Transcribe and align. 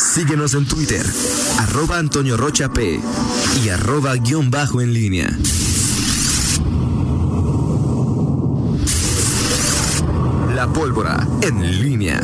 Síguenos 0.00 0.54
en 0.54 0.64
Twitter, 0.64 1.04
arroba 1.58 1.98
Antonio 1.98 2.36
Rocha 2.36 2.72
P 2.72 2.98
y 3.62 3.68
arroba 3.68 4.16
guion 4.16 4.50
bajo 4.50 4.80
en 4.80 4.94
línea. 4.94 5.28
La 10.54 10.66
pólvora 10.72 11.28
en 11.42 11.82
línea. 11.82 12.18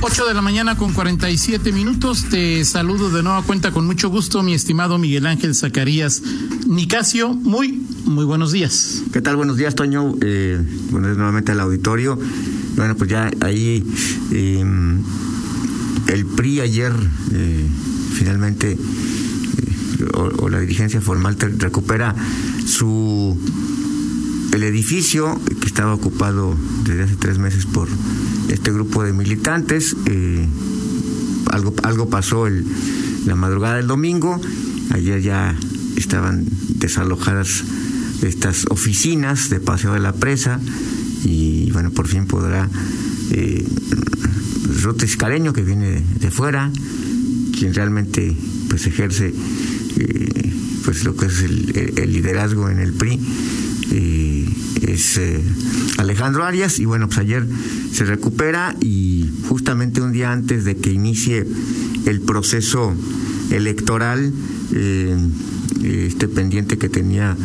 8 0.00 0.26
de 0.26 0.34
la 0.34 0.40
mañana 0.40 0.76
con 0.76 0.94
47 0.94 1.70
minutos. 1.70 2.24
Te 2.30 2.64
saludo 2.64 3.10
de 3.10 3.22
nueva 3.22 3.42
cuenta 3.42 3.70
con 3.70 3.86
mucho 3.86 4.08
gusto, 4.08 4.42
mi 4.42 4.54
estimado 4.54 4.96
Miguel 4.98 5.26
Ángel 5.26 5.54
Zacarías 5.54 6.22
Nicasio. 6.66 7.34
Muy, 7.34 7.84
muy 8.04 8.24
buenos 8.24 8.52
días. 8.52 9.02
¿Qué 9.12 9.20
tal? 9.20 9.36
Buenos 9.36 9.58
días, 9.58 9.74
Toño. 9.74 10.14
Eh, 10.22 10.58
buenos 10.90 11.10
días 11.10 11.18
nuevamente 11.18 11.52
al 11.52 11.60
auditorio. 11.60 12.18
Bueno, 12.74 12.96
pues 12.96 13.10
ya 13.10 13.30
ahí 13.40 13.84
eh, 14.32 14.64
el 16.08 16.26
PRI 16.26 16.60
ayer 16.60 16.92
eh, 17.32 17.66
finalmente, 18.14 18.72
eh, 18.72 18.78
o, 20.14 20.48
la 20.48 20.60
dirigencia 20.60 21.00
formal 21.00 21.36
recupera 21.58 22.14
su 22.66 23.38
el 24.52 24.62
edificio 24.64 25.40
que 25.60 25.66
estaba 25.66 25.94
ocupado 25.94 26.56
desde 26.84 27.04
hace 27.04 27.16
tres 27.16 27.38
meses 27.38 27.66
por 27.66 27.88
este 28.48 28.72
grupo 28.72 29.04
de 29.04 29.12
militantes. 29.12 29.94
eh, 30.06 30.46
algo, 31.52 31.74
algo 31.82 32.10
pasó 32.10 32.46
el, 32.46 32.66
la 33.26 33.34
madrugada 33.34 33.76
del 33.76 33.86
domingo. 33.86 34.40
Ayer 34.90 35.20
ya 35.20 35.54
estaban 35.96 36.46
desalojadas 36.68 37.64
estas 38.22 38.66
oficinas 38.70 39.48
de 39.48 39.60
Paseo 39.60 39.92
de 39.92 40.00
la 40.00 40.12
Presa 40.12 40.60
y 41.24 41.70
bueno, 41.70 41.90
por 41.90 42.08
fin 42.08 42.26
podrá 42.26 42.68
Ruth 44.82 45.02
Iscareño, 45.02 45.52
que 45.52 45.62
viene 45.62 46.02
de, 46.20 46.30
fuera, 46.30 46.70
quien 47.56 47.74
realmente 47.74 48.36
pues 48.68 48.86
ejerce 48.86 49.32
eh, 49.96 50.52
pues 50.84 51.04
lo 51.04 51.16
que 51.16 51.26
es 51.26 51.42
el, 51.42 52.12
liderazgo 52.12 52.68
en 52.68 52.78
el 52.78 52.92
PRI 52.92 53.20
eh, 53.90 54.48
es 54.82 55.18
eh, 55.18 55.40
Alejandro 55.98 56.44
Arias. 56.44 56.78
Y 56.78 56.84
bueno 56.84 57.06
pues 57.06 57.18
ayer 57.18 57.46
se 57.92 58.04
recupera 58.04 58.74
y 58.80 59.28
justamente 59.48 60.00
un 60.00 60.12
día 60.12 60.32
antes 60.32 60.64
de 60.64 60.76
que 60.76 60.90
inicie 60.90 61.46
el 62.06 62.20
proceso 62.20 62.94
electoral 63.50 64.32
este 65.82 66.28
pendiente 66.28 66.78
que 66.78 66.88
tenía 66.88 67.36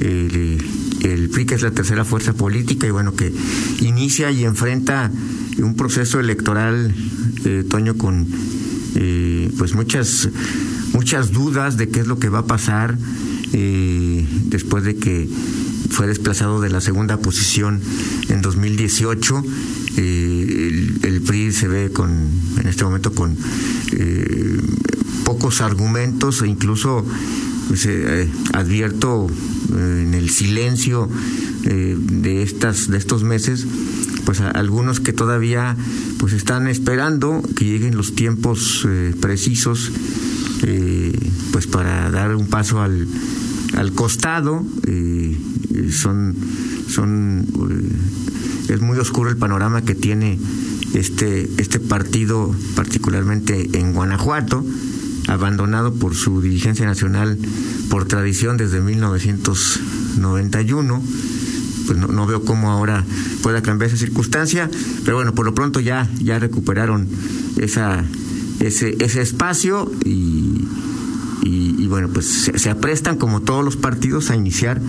el, 0.00 0.58
el 1.02 1.28
PRI 1.30 1.46
que 1.46 1.54
es 1.54 1.62
la 1.62 1.70
tercera 1.70 2.04
fuerza 2.04 2.32
política 2.32 2.86
y 2.86 2.90
bueno 2.90 3.14
que 3.14 3.32
inicia 3.80 4.30
y 4.30 4.44
enfrenta 4.44 5.10
un 5.58 5.76
proceso 5.76 6.20
electoral 6.20 6.94
eh, 7.44 7.64
Toño 7.68 7.96
con 7.96 8.26
eh, 8.96 9.50
pues 9.58 9.74
muchas 9.74 10.28
muchas 10.94 11.32
dudas 11.32 11.76
de 11.76 11.88
qué 11.88 12.00
es 12.00 12.06
lo 12.06 12.18
que 12.18 12.28
va 12.28 12.40
a 12.40 12.46
pasar 12.46 12.96
eh, 13.52 14.26
después 14.46 14.84
de 14.84 14.96
que 14.96 15.28
fue 15.90 16.06
desplazado 16.06 16.60
de 16.60 16.70
la 16.70 16.80
segunda 16.80 17.18
posición 17.18 17.80
en 18.28 18.42
2018 18.42 19.44
eh, 19.96 20.70
el, 20.70 20.98
el 21.02 21.20
PRI 21.22 21.52
se 21.52 21.68
ve 21.68 21.90
con 21.90 22.10
en 22.60 22.66
este 22.66 22.84
momento 22.84 23.12
con 23.12 23.36
eh, 23.92 24.60
pocos 25.24 25.60
argumentos 25.60 26.42
e 26.42 26.48
incluso 26.48 27.04
pues, 27.68 27.88
advierto 28.52 29.26
en 29.70 30.14
el 30.14 30.30
silencio 30.30 31.08
de 31.64 32.42
estas 32.42 32.90
de 32.90 32.98
estos 32.98 33.24
meses 33.24 33.66
pues 34.24 34.40
a- 34.40 34.50
algunos 34.50 35.00
que 35.00 35.12
todavía 35.12 35.76
pues 36.18 36.32
están 36.32 36.66
esperando 36.68 37.42
que 37.56 37.64
lleguen 37.64 37.96
los 37.96 38.14
tiempos 38.14 38.84
eh, 38.88 39.12
precisos 39.20 39.90
eh, 40.62 41.12
pues 41.52 41.66
para 41.66 42.10
dar 42.10 42.34
un 42.36 42.46
paso 42.46 42.80
al, 42.80 43.06
al 43.76 43.92
costado 43.92 44.64
eh, 44.86 45.36
eh, 45.74 45.90
son 45.92 46.34
son 46.88 47.46
es 48.68 48.80
muy 48.80 48.96
oscuro 48.98 49.28
el 49.30 49.36
panorama 49.36 49.82
que 49.82 49.94
tiene 49.94 50.38
este 50.94 51.48
este 51.58 51.78
partido 51.80 52.54
particularmente 52.74 53.68
en 53.78 53.92
Guanajuato 53.92 54.64
abandonado 55.28 55.94
por 55.94 56.14
su 56.14 56.40
dirigencia 56.42 56.86
nacional 56.86 57.38
por 57.90 58.06
tradición 58.06 58.56
desde 58.56 58.80
1991 58.80 61.02
pues 61.86 61.98
no, 61.98 62.08
no 62.08 62.26
veo 62.26 62.44
cómo 62.44 62.70
ahora 62.70 63.04
pueda 63.42 63.62
cambiar 63.62 63.90
esa 63.90 63.98
circunstancia, 63.98 64.70
pero 65.04 65.16
bueno, 65.16 65.34
por 65.34 65.46
lo 65.46 65.54
pronto 65.54 65.80
ya, 65.80 66.08
ya 66.20 66.38
recuperaron 66.38 67.08
ese, 67.56 68.04
ese 68.60 69.22
espacio 69.22 69.90
y, 70.04 70.66
y, 71.42 71.86
bueno, 71.86 72.08
pues 72.08 72.26
se, 72.26 72.58
se 72.58 72.70
aprestan 72.70 73.18
como 73.18 73.42
todos 73.42 73.64
los 73.64 73.76
partidos 73.76 74.30
a 74.30 74.36
iniciar 74.36 74.80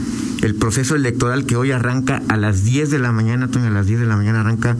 el 0.41 0.55
proceso 0.55 0.95
electoral 0.95 1.45
que 1.45 1.55
hoy 1.55 1.71
arranca 1.71 2.23
a 2.29 2.37
las 2.37 2.63
10 2.63 2.89
de 2.91 2.99
la 2.99 3.11
mañana, 3.11 3.49
Toño, 3.49 3.67
a 3.67 3.71
las 3.71 3.87
10 3.87 3.99
de 3.99 4.05
la 4.05 4.15
mañana 4.15 4.41
arranca 4.41 4.77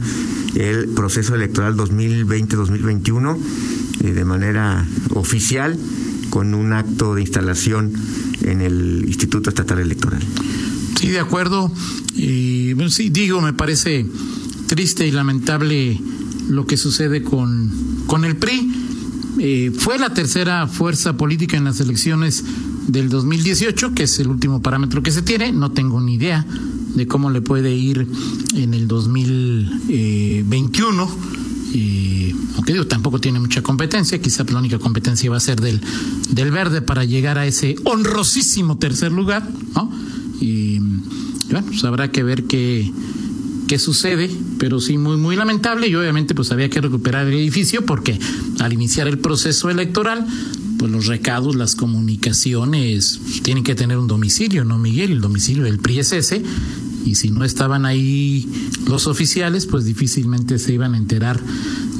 el 0.54 0.88
proceso 0.88 1.34
electoral 1.34 1.76
2020-2021 1.76 3.36
eh, 4.02 4.12
de 4.12 4.24
manera 4.24 4.86
oficial 5.10 5.78
con 6.30 6.54
un 6.54 6.72
acto 6.72 7.14
de 7.14 7.20
instalación 7.20 7.92
en 8.42 8.60
el 8.60 9.04
Instituto 9.06 9.50
Estatal 9.50 9.78
Electoral. 9.78 10.22
Sí, 10.96 11.08
de 11.08 11.20
acuerdo. 11.20 11.70
Y 12.14 12.72
bueno, 12.72 12.90
sí, 12.90 13.10
digo, 13.10 13.40
me 13.40 13.52
parece 13.52 14.06
triste 14.66 15.06
y 15.06 15.12
lamentable 15.12 16.00
lo 16.48 16.66
que 16.66 16.76
sucede 16.76 17.22
con, 17.22 17.70
con 18.06 18.24
el 18.24 18.36
PRI. 18.36 18.72
Eh, 19.38 19.70
fue 19.76 19.98
la 19.98 20.14
tercera 20.14 20.66
fuerza 20.66 21.16
política 21.16 21.56
en 21.56 21.64
las 21.64 21.80
elecciones 21.80 22.44
del 22.86 23.08
2018, 23.08 23.94
que 23.94 24.04
es 24.04 24.18
el 24.18 24.28
último 24.28 24.62
parámetro 24.62 25.02
que 25.02 25.10
se 25.10 25.22
tiene. 25.22 25.52
No 25.52 25.72
tengo 25.72 26.00
ni 26.00 26.14
idea 26.14 26.46
de 26.94 27.06
cómo 27.06 27.30
le 27.30 27.42
puede 27.42 27.74
ir 27.74 28.08
en 28.54 28.72
el 28.72 28.88
2021. 28.88 31.36
Eh, 31.74 32.34
aunque 32.54 32.72
digo, 32.72 32.86
tampoco 32.86 33.20
tiene 33.20 33.38
mucha 33.38 33.62
competencia, 33.62 34.18
quizá 34.18 34.44
la 34.44 34.58
única 34.58 34.78
competencia 34.78 35.30
va 35.30 35.36
a 35.36 35.40
ser 35.40 35.60
del, 35.60 35.82
del 36.30 36.50
verde 36.50 36.80
para 36.80 37.04
llegar 37.04 37.36
a 37.36 37.46
ese 37.46 37.76
honrosísimo 37.84 38.78
tercer 38.78 39.12
lugar, 39.12 39.46
¿no? 39.74 39.92
Y, 40.40 40.78
bueno, 41.50 41.66
pues 41.66 41.84
habrá 41.84 42.10
que 42.10 42.22
ver 42.22 42.44
qué, 42.44 42.90
qué 43.66 43.78
sucede, 43.78 44.30
pero 44.58 44.80
sí 44.80 44.98
muy 44.98 45.16
muy 45.16 45.36
lamentable 45.36 45.88
y 45.88 45.94
obviamente 45.94 46.34
pues 46.34 46.52
había 46.52 46.70
que 46.70 46.80
recuperar 46.80 47.26
el 47.26 47.34
edificio 47.34 47.84
porque 47.84 48.18
al 48.60 48.72
iniciar 48.72 49.08
el 49.08 49.18
proceso 49.18 49.70
electoral 49.70 50.26
pues 50.78 50.92
los 50.92 51.06
recados, 51.06 51.56
las 51.56 51.74
comunicaciones 51.74 53.20
tienen 53.42 53.64
que 53.64 53.74
tener 53.74 53.98
un 53.98 54.06
domicilio, 54.06 54.64
¿no, 54.64 54.78
Miguel? 54.78 55.12
El 55.12 55.20
domicilio 55.20 55.64
del 55.64 55.78
PRI 55.78 56.00
es 56.00 56.12
ese 56.12 56.42
y 57.06 57.14
si 57.14 57.30
no 57.30 57.44
estaban 57.44 57.86
ahí 57.86 58.46
los 58.88 59.06
oficiales, 59.06 59.66
pues 59.66 59.84
difícilmente 59.84 60.58
se 60.58 60.72
iban 60.74 60.94
a 60.94 60.98
enterar 60.98 61.40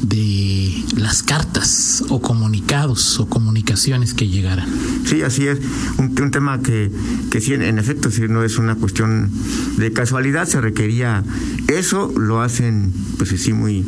de 0.03 0.85
las 0.97 1.23
cartas 1.23 2.05
o 2.09 2.21
comunicados 2.21 3.19
o 3.21 3.27
comunicaciones 3.29 4.15
que 4.15 4.29
llegaran. 4.29 4.69
Sí, 5.05 5.23
así 5.23 5.47
es. 5.47 5.59
Un, 5.99 6.15
un 6.21 6.31
tema 6.31 6.61
que, 6.61 6.91
que 7.31 7.41
sí, 7.41 7.55
en, 7.55 7.79
efecto, 7.79 8.11
sí, 8.11 8.23
no 8.29 8.43
es 8.45 8.59
una 8.59 8.75
cuestión 8.75 9.31
de 9.79 9.93
casualidad, 9.93 10.47
se 10.49 10.61
requería 10.61 11.23
eso, 11.69 12.13
lo 12.17 12.41
hacen, 12.43 12.93
pues 13.17 13.31
sí, 13.41 13.53
muy, 13.53 13.85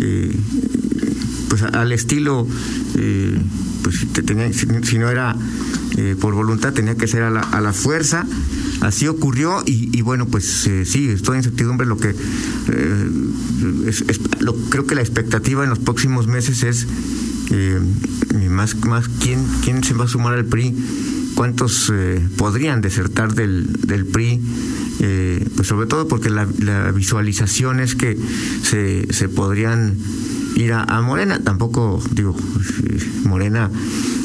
eh, 0.00 0.34
pues 1.48 1.62
al 1.62 1.92
estilo, 1.92 2.46
eh, 2.96 3.38
pues 3.82 4.06
tenía- 4.26 4.52
si- 4.52 4.66
si 4.82 4.98
no 4.98 5.08
era 5.08 5.36
eh, 5.96 6.14
por 6.20 6.34
voluntad, 6.34 6.72
tenía 6.72 6.94
que 6.94 7.08
ser 7.08 7.22
a 7.22 7.30
la, 7.30 7.40
a 7.40 7.60
la 7.60 7.72
fuerza. 7.72 8.24
Así 8.80 9.08
ocurrió 9.08 9.62
y, 9.66 9.90
y 9.96 10.02
bueno, 10.02 10.26
pues 10.26 10.66
eh, 10.66 10.84
sí, 10.84 11.08
estoy 11.08 11.34
en 11.34 11.38
incertidumbre. 11.44 11.86
Lo 11.86 11.96
que 11.96 12.10
eh, 12.10 13.10
lo- 14.40 14.54
creo 14.70 14.86
que 14.86 14.94
la 14.94 15.00
expectativa 15.00 15.64
en 15.64 15.70
los 15.70 15.78
próximos 15.80 16.26
meses 16.26 16.62
es 16.62 16.86
eh, 17.50 17.80
eh, 18.34 18.48
más, 18.48 18.76
más 18.84 19.08
quién, 19.20 19.44
quién 19.64 19.82
se 19.82 19.94
va 19.94 20.04
a 20.04 20.08
sumar 20.08 20.34
al 20.34 20.44
PRI, 20.44 20.74
cuántos 21.34 21.90
eh, 21.92 22.20
podrían 22.36 22.80
desertar 22.80 23.34
del, 23.34 23.66
del 23.86 24.06
PRI, 24.06 24.40
pues 25.56 25.66
sobre 25.68 25.86
todo 25.86 26.06
porque 26.08 26.28
la, 26.30 26.44
visualización 26.92 27.80
es 27.80 27.94
que 27.94 28.16
se, 28.62 29.12
se 29.12 29.28
podrían 29.28 29.94
ir 30.56 30.72
a, 30.72 30.82
a 30.84 31.00
Morena, 31.02 31.38
tampoco 31.40 32.02
digo, 32.12 32.36
Morena 33.24 33.70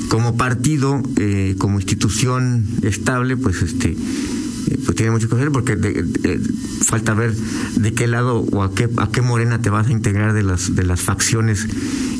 como 0.09 0.35
partido, 0.35 1.01
eh, 1.17 1.55
como 1.57 1.79
institución 1.79 2.65
estable, 2.81 3.37
pues 3.37 3.61
este 3.61 3.95
pues 4.85 4.95
tiene 4.95 5.11
mucho 5.11 5.29
que 5.29 5.35
ver 5.35 5.51
porque 5.51 5.75
de- 5.75 6.03
de- 6.03 6.39
falta 6.85 7.13
ver 7.13 7.33
de 7.35 7.93
qué 7.93 8.07
lado 8.07 8.39
o 8.51 8.63
a 8.63 8.73
qué 8.73 8.89
a 8.97 9.09
qué 9.09 9.21
morena 9.21 9.61
te 9.61 9.69
vas 9.69 9.87
a 9.87 9.91
integrar 9.91 10.33
de 10.33 10.43
las 10.43 10.75
de 10.75 10.83
las 10.83 11.01
facciones 11.01 11.65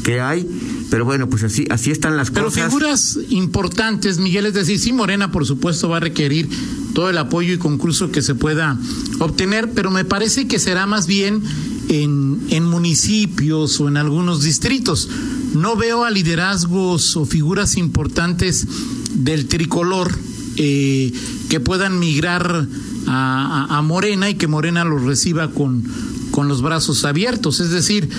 que 0.04 0.20
hay 0.22 0.48
pero 0.90 1.06
bueno 1.06 1.28
pues 1.30 1.44
así 1.44 1.66
así 1.70 1.92
están 1.92 2.16
las 2.18 2.32
Pero 2.32 2.46
cosas 2.46 2.66
figuras 2.66 3.18
importantes, 3.30 4.20
Miguel, 4.20 4.46
es 4.46 4.54
decir, 4.54 4.78
sí, 4.78 4.94
Morena, 4.94 5.32
por 5.32 5.46
supuesto, 5.46 5.90
va 5.90 5.98
a 5.98 6.00
requerir 6.02 6.48
todo 6.94 7.10
el 7.10 7.18
apoyo 7.18 7.54
y 7.54 7.58
concurso 7.58 8.12
que 8.12 8.22
se 8.22 8.36
pueda 8.36 8.78
obtener, 9.20 9.72
pero 9.72 9.90
me 9.90 10.06
parece 10.06 10.48
que 10.48 10.60
será 10.60 10.86
más 10.86 11.08
bien 11.08 11.42
en, 11.90 12.40
en 12.50 12.64
municipios 12.66 13.80
o 13.82 13.88
en 13.88 13.98
algunos 13.98 14.44
distritos. 14.44 15.10
No 15.56 15.76
veo 15.76 16.04
a 16.06 16.12
liderazgos 16.12 17.16
o 17.18 17.26
figuras 17.26 17.76
importantes 17.78 18.68
del 19.16 19.48
tricolor 19.48 20.12
eh, 20.58 21.12
que 21.50 21.60
puedan 21.60 22.00
migrar 22.00 22.68
a, 23.08 23.68
a, 23.70 23.78
a, 23.78 23.82
Morena 23.82 24.30
y 24.30 24.36
que 24.36 24.48
Morena 24.48 24.84
los 24.84 25.04
reciba 25.04 25.52
con, 25.52 25.84
con 26.32 26.48
los 26.48 26.62
brazos 26.62 27.06
abiertos. 27.06 27.60
Es 27.60 27.72
decir, 27.72 28.10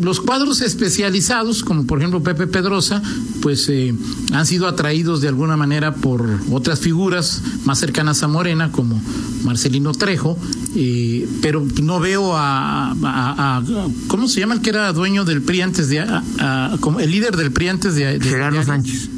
los 0.00 0.20
cuadros 0.20 0.60
especializados, 0.60 1.62
como 1.62 1.86
por 1.86 1.98
ejemplo 1.98 2.22
Pepe 2.22 2.46
Pedrosa, 2.46 3.02
pues 3.42 3.68
eh, 3.68 3.94
han 4.32 4.46
sido 4.46 4.66
atraídos 4.66 5.20
de 5.20 5.28
alguna 5.28 5.56
manera 5.56 5.94
por 5.94 6.26
otras 6.50 6.80
figuras 6.80 7.42
más 7.64 7.78
cercanas 7.78 8.22
a 8.22 8.28
Morena, 8.28 8.72
como 8.72 9.00
Marcelino 9.44 9.92
Trejo, 9.92 10.38
eh, 10.74 11.28
pero 11.42 11.66
no 11.82 12.00
veo 12.00 12.36
a, 12.36 12.90
a, 12.92 12.94
a, 13.02 13.62
¿cómo 14.08 14.28
se 14.28 14.40
llama 14.40 14.54
el 14.54 14.60
que 14.62 14.70
era 14.70 14.92
dueño 14.92 15.24
del 15.24 15.42
PRI 15.42 15.62
antes 15.62 15.88
de, 15.88 16.04
como 16.80 17.00
el 17.00 17.10
líder 17.10 17.36
del 17.36 17.52
PRI 17.52 17.68
antes 17.68 17.94
de, 17.94 18.18
de 18.18 18.28
Gerardo 18.28 18.58
de, 18.58 18.64
Sánchez. 18.64 19.10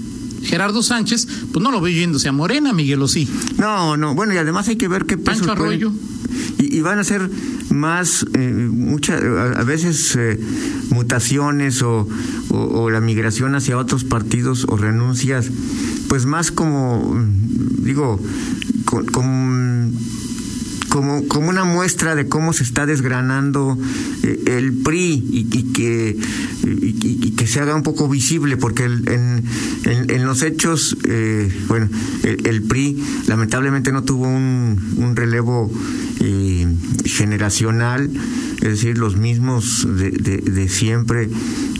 Gerardo 0.43 0.83
Sánchez, 0.83 1.27
pues 1.53 1.63
no 1.63 1.71
lo 1.71 1.81
veo 1.81 1.95
yéndose 1.95 2.29
a 2.29 2.33
Morena, 2.33 2.73
Miguel, 2.73 3.03
o 3.03 3.09
sí. 3.09 3.29
No, 3.59 3.97
no, 3.97 4.15
bueno, 4.15 4.35
y 4.35 4.39
además 4.39 4.69
hay 4.69 4.77
que 4.77 4.89
ver 4.89 5.07
qué 5.07 5.17
peso 5.17 5.47
Pancho 5.47 5.53
Arroyo. 5.53 5.93
Y, 6.59 6.77
y, 6.77 6.81
van 6.81 6.99
a 6.99 7.05
ser 7.05 7.31
más, 7.71 8.27
eh, 8.35 8.69
muchas, 8.71 9.23
a, 9.23 9.61
a, 9.61 9.65
veces 9.65 10.17
eh, 10.17 10.41
mutaciones 10.91 11.83
o, 11.83 12.09
o, 12.49 12.57
o, 12.57 12.91
la 12.91 13.01
migración 13.01 13.55
hacia 13.55 13.77
otros 13.77 14.05
partidos 14.05 14.67
o 14.69 14.77
renuncias, 14.77 15.51
pues 16.09 16.25
más 16.25 16.51
como, 16.51 17.15
digo, 17.79 18.19
con, 18.85 19.07
con 19.07 19.93
como, 20.93 21.27
como 21.27 21.49
una 21.49 21.65
muestra 21.65 22.15
de 22.15 22.29
cómo 22.29 22.53
se 22.53 22.65
está 22.65 22.85
desgranando 22.85 23.79
eh, 24.23 24.43
el 24.59 24.75
PRI 24.75 25.25
y, 25.31 25.73
que, 25.73 26.19
que 27.35 27.47
se 27.47 27.61
haga 27.61 27.75
un 27.75 27.83
poco 27.83 28.11
visible, 28.11 28.59
porque 28.59 28.85
en, 28.85 29.43
en, 29.85 30.11
en, 30.11 30.25
los 30.27 30.43
hechos, 30.43 30.99
eh, 31.09 31.51
bueno, 31.67 31.89
el, 32.25 32.47
el, 32.47 32.63
PRI 32.65 33.03
lamentablemente 33.27 33.91
no 33.91 34.05
tuvo 34.05 34.29
un, 34.29 34.79
un 34.99 35.17
relevo 35.17 35.73
eh, 36.21 36.67
generacional, 37.05 38.11
es 38.57 38.69
decir, 38.69 38.99
los 38.99 39.17
mismos 39.17 39.87
de, 39.97 40.69
siempre 40.69 41.29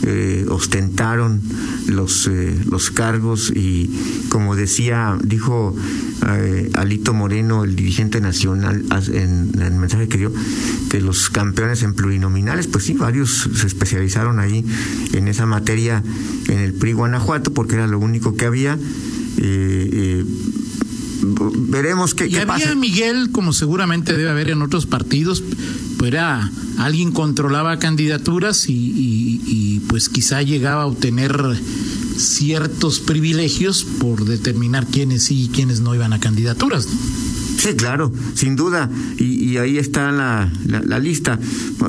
eh, 0.03 0.45
ostentaron 0.49 1.41
los, 1.87 2.27
eh, 2.27 2.59
los 2.69 2.91
cargos 2.91 3.51
y 3.55 3.89
como 4.29 4.55
decía, 4.55 5.17
dijo 5.23 5.75
eh, 6.27 6.69
Alito 6.73 7.13
Moreno, 7.13 7.63
el 7.63 7.75
dirigente 7.75 8.19
nacional, 8.19 8.83
en, 9.13 9.51
el 9.61 9.73
mensaje 9.75 10.07
que 10.07 10.17
dio, 10.17 10.33
que 10.89 10.99
los 10.99 11.29
campeones 11.29 11.83
en 11.83 11.93
plurinominales, 11.93 12.67
pues 12.67 12.83
sí, 12.83 12.93
varios 12.93 13.49
se 13.55 13.67
especializaron 13.67 14.39
ahí 14.39 14.65
en 15.13 15.27
esa 15.27 15.45
materia 15.45 16.03
en 16.49 16.59
el 16.59 16.73
PRI 16.73 16.93
Guanajuato, 16.93 17.53
porque 17.53 17.75
era 17.75 17.87
lo 17.87 17.99
único 17.99 18.35
que 18.35 18.45
había. 18.45 18.77
Veremos 21.23 22.13
qué, 22.13 22.27
y 22.27 22.29
qué 22.29 22.39
había 22.41 22.47
pasa. 22.47 22.75
Miguel, 22.75 23.31
como 23.31 23.53
seguramente 23.53 24.15
debe 24.15 24.29
haber 24.29 24.49
en 24.49 24.61
otros 24.61 24.85
partidos, 24.85 25.43
pues 25.97 26.11
era 26.11 26.51
alguien 26.77 27.11
controlaba 27.11 27.79
candidaturas 27.79 28.67
y, 28.67 28.73
y, 28.73 29.41
y, 29.45 29.79
pues 29.81 30.09
quizá 30.09 30.41
llegaba 30.41 30.83
a 30.83 30.87
obtener 30.87 31.37
ciertos 32.17 32.99
privilegios 32.99 33.83
por 33.83 34.25
determinar 34.25 34.87
quiénes 34.87 35.23
sí 35.23 35.43
y 35.43 35.47
quiénes 35.49 35.81
no 35.81 35.95
iban 35.95 36.13
a 36.13 36.19
candidaturas. 36.19 36.87
¿no? 36.87 37.32
Sí, 37.63 37.75
claro, 37.75 38.11
sin 38.35 38.57
duda. 38.57 38.89
Y, 39.17 39.51
y 39.51 39.57
ahí 39.57 39.77
está 39.77 40.11
la, 40.11 40.51
la, 40.65 40.81
la, 40.81 40.99
lista. 40.99 41.39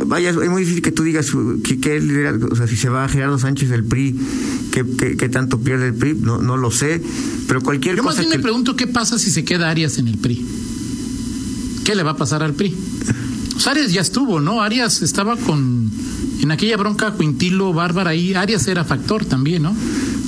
Vaya, 0.06 0.31
es 0.31 0.49
muy 0.49 0.62
difícil 0.62 0.82
que 0.82 0.93
tú 0.93 1.03
digas 1.03 1.32
que, 1.65 1.81
que 1.81 1.99
o 2.49 2.55
sea, 2.55 2.69
si 2.69 2.76
se 2.76 2.88
va 2.88 3.05
a 3.05 3.09
Gerardo 3.09 3.41
Sánchez 3.41 3.71
del 3.71 3.82
PRI, 3.82 4.15
¿qué, 4.71 4.85
qué, 4.97 5.17
qué 5.17 5.29
tanto 5.29 5.59
pierde 5.59 5.88
el 5.88 5.94
PRI? 5.94 6.15
No, 6.21 6.41
no 6.41 6.56
lo 6.56 6.71
sé. 6.71 7.03
Pero 7.49 7.61
cualquier 7.61 7.97
Yo 7.97 8.05
cosa. 8.05 8.15
más 8.15 8.21
bien 8.21 8.31
que... 8.31 8.37
me 8.38 8.43
pregunto 8.44 8.76
qué 8.76 8.87
pasa 8.87 9.19
si 9.19 9.32
se 9.32 9.44
queda 9.44 9.69
Arias 9.69 9.99
en 9.99 10.06
el 10.06 10.17
PRI. 10.17 10.47
¿Qué 11.85 11.97
le 11.97 12.05
va 12.05 12.12
a 12.12 12.17
pasar 12.17 12.44
al 12.44 12.55
PRI? 12.55 12.73
Pues 13.55 13.67
Arias 13.67 13.93
ya 13.93 14.00
estuvo, 14.00 14.38
¿no? 14.38 14.62
Arias 14.62 15.03
estaba 15.03 15.37
con. 15.37 15.91
En 16.41 16.53
aquella 16.53 16.76
bronca 16.76 17.17
Quintilo, 17.19 17.73
Bárbara, 17.73 18.11
ahí 18.11 18.32
Arias 18.35 18.69
era 18.69 18.85
factor 18.85 19.25
también, 19.25 19.62
¿no? 19.62 19.75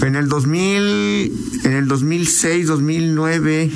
En 0.03 0.17
el 0.17 0.29
2000, 0.29 1.33
en 1.65 1.73
el 1.73 1.87
2006, 1.87 2.67
2009, 2.67 3.71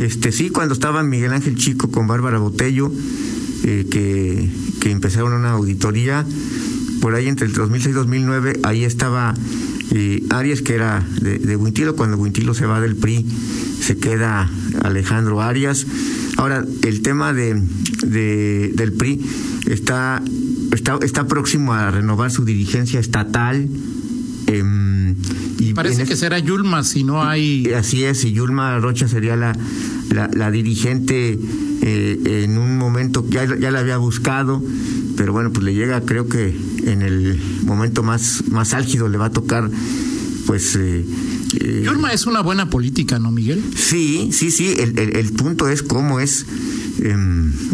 este 0.00 0.32
sí, 0.32 0.50
cuando 0.50 0.74
estaba 0.74 1.02
Miguel 1.02 1.32
Ángel 1.32 1.56
Chico 1.56 1.90
con 1.90 2.06
Bárbara 2.06 2.38
Botello, 2.38 2.90
eh, 3.64 3.86
que, 3.90 4.50
que 4.80 4.90
empezaron 4.90 5.34
una 5.34 5.50
auditoría, 5.52 6.24
por 7.00 7.14
ahí 7.14 7.28
entre 7.28 7.46
el 7.46 7.52
2006 7.52 7.92
y 7.92 7.98
2009, 7.98 8.60
ahí 8.62 8.84
estaba 8.84 9.34
eh, 9.92 10.22
Arias, 10.30 10.62
que 10.62 10.74
era 10.74 11.04
de, 11.20 11.38
de 11.38 11.56
Huintilo, 11.56 11.96
cuando 11.96 12.16
Huintilo 12.16 12.54
se 12.54 12.66
va 12.66 12.80
del 12.80 12.96
PRI, 12.96 13.26
se 13.80 13.98
queda 13.98 14.50
Alejandro 14.82 15.42
Arias. 15.42 15.86
Ahora, 16.36 16.64
el 16.82 17.02
tema 17.02 17.32
de, 17.32 17.60
de, 18.06 18.72
del 18.74 18.92
PRI 18.92 19.20
está, 19.66 20.22
está, 20.72 20.98
está 21.02 21.26
próximo 21.26 21.74
a 21.74 21.90
renovar 21.90 22.30
su 22.30 22.44
dirigencia 22.44 23.00
estatal. 23.00 23.68
Eh, 24.52 25.14
y 25.58 25.74
Parece 25.74 26.04
que 26.04 26.16
será 26.16 26.38
Yulma 26.38 26.82
si 26.82 27.04
no 27.04 27.22
hay. 27.22 27.70
Así 27.72 28.04
es, 28.04 28.24
y 28.24 28.32
Yulma 28.32 28.78
Rocha 28.78 29.06
sería 29.08 29.36
la, 29.36 29.56
la, 30.10 30.28
la 30.32 30.50
dirigente 30.50 31.38
eh, 31.82 32.42
en 32.44 32.58
un 32.58 32.76
momento, 32.76 33.24
ya, 33.28 33.44
ya 33.58 33.70
la 33.70 33.80
había 33.80 33.96
buscado, 33.96 34.62
pero 35.16 35.32
bueno, 35.32 35.52
pues 35.52 35.64
le 35.64 35.74
llega, 35.74 36.00
creo 36.02 36.28
que 36.28 36.54
en 36.84 37.02
el 37.02 37.40
momento 37.62 38.02
más, 38.02 38.44
más 38.50 38.74
álgido 38.74 39.08
le 39.08 39.18
va 39.18 39.26
a 39.26 39.30
tocar, 39.30 39.70
pues. 40.46 40.76
Eh, 40.76 41.04
eh, 41.60 41.82
Yulma 41.84 42.12
es 42.12 42.26
una 42.26 42.40
buena 42.42 42.68
política, 42.70 43.18
¿no, 43.18 43.30
Miguel? 43.30 43.62
Sí, 43.76 44.30
sí, 44.32 44.50
sí. 44.50 44.74
El, 44.78 44.98
el, 44.98 45.16
el 45.16 45.32
punto 45.32 45.68
es 45.68 45.82
cómo 45.82 46.20
es. 46.20 46.44
Eh, 47.02 47.16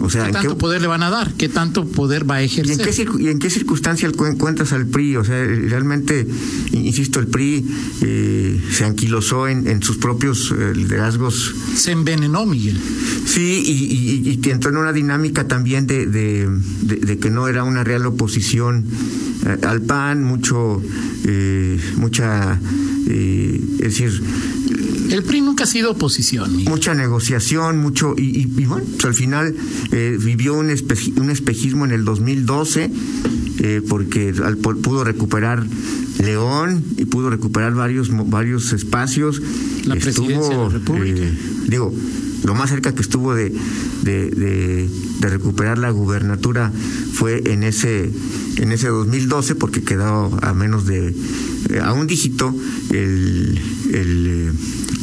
o 0.01 0.09
sea, 0.09 0.27
¿Qué 0.27 0.33
tanto 0.33 0.49
qué, 0.51 0.55
poder 0.55 0.81
le 0.81 0.87
van 0.87 1.03
a 1.03 1.11
dar? 1.11 1.33
¿Qué 1.35 1.49
tanto 1.49 1.87
poder 1.87 2.29
va 2.29 2.37
a 2.37 2.43
ejercer? 2.43 2.77
¿Y 2.79 2.83
en 2.83 2.95
qué, 3.19 3.23
y 3.25 3.29
en 3.29 3.39
qué 3.39 3.51
circunstancia 3.51 4.09
encuentras 4.09 4.73
al 4.73 4.87
PRI? 4.87 5.17
O 5.17 5.25
sea, 5.25 5.45
realmente, 5.45 6.27
insisto, 6.73 7.19
el 7.19 7.27
PRI 7.27 7.67
eh, 8.03 8.61
se 8.71 8.85
anquilosó 8.85 9.49
en, 9.49 9.67
en 9.67 9.83
sus 9.83 9.97
propios 9.97 10.53
eh, 10.57 10.73
liderazgos. 10.75 11.55
Se 11.75 11.93
envenenó, 11.93 12.47
Miguel. 12.47 12.79
Sí, 13.27 13.63
y, 13.67 14.31
y, 14.31 14.41
y, 14.43 14.51
entró 14.51 14.71
en 14.71 14.77
una 14.77 14.93
dinámica 14.93 15.49
también 15.49 15.87
de, 15.87 16.07
de, 16.07 16.49
de, 16.83 16.97
de 16.97 17.19
que 17.19 17.31
no 17.31 17.49
era 17.49 17.65
una 17.65 17.83
real 17.83 18.07
oposición 18.07 18.85
eh, 19.47 19.59
al 19.67 19.83
PAN, 19.83 20.25
mucho, 20.25 20.83
eh, 21.25 21.79
mucha, 21.97 22.61
eh, 23.07 23.61
es 23.79 23.99
decir, 23.99 24.23
el 25.11 25.23
PRI 25.23 25.41
nunca 25.41 25.65
ha 25.65 25.67
sido 25.67 25.93
oposición. 25.93 26.65
Mucha 26.65 26.95
negociación, 26.95 27.79
mucho. 27.79 28.15
Y, 28.17 28.23
y, 28.23 28.43
y 28.43 28.65
bueno, 28.67 28.85
pues 28.93 29.05
al 29.05 29.15
final 29.15 29.55
eh, 29.93 30.19
vivió 30.21 30.55
un, 30.55 30.71
espeji, 30.71 31.15
un, 31.17 31.31
espejismo 31.31 31.85
en 31.85 31.93
el 31.93 32.05
2012, 32.05 32.91
eh, 33.59 33.83
porque 33.89 34.35
al, 34.45 34.57
pudo 34.57 35.05
recuperar 35.05 35.65
León 36.19 36.85
y 36.97 37.05
pudo 37.05 37.31
recuperar 37.31 37.75
varios, 37.75 38.11
varios 38.29 38.73
espacios. 38.73 39.41
La 39.85 39.95
estuvo, 39.95 40.27
presidencia 40.27 40.57
de 40.57 40.63
la 40.63 40.69
República. 40.69 41.21
Eh, 41.23 41.33
digo, 41.69 41.95
lo 42.45 42.55
más 42.55 42.71
cerca 42.71 42.95
que 42.95 43.03
estuvo 43.03 43.35
de, 43.35 43.53
de, 44.03 44.31
de, 44.31 44.89
de, 45.21 45.29
recuperar 45.29 45.79
la 45.79 45.91
gubernatura 45.91 46.73
fue 47.13 47.43
en 47.53 47.63
ese, 47.63 48.11
en 48.57 48.73
ese 48.73 48.89
2012, 48.89 49.55
porque 49.57 49.83
quedó 49.83 50.39
a 50.43 50.55
menos 50.55 50.87
de. 50.87 51.15
a 51.83 51.93
un 51.93 52.07
dígito 52.07 52.55
el. 52.91 53.61
el 53.93 54.53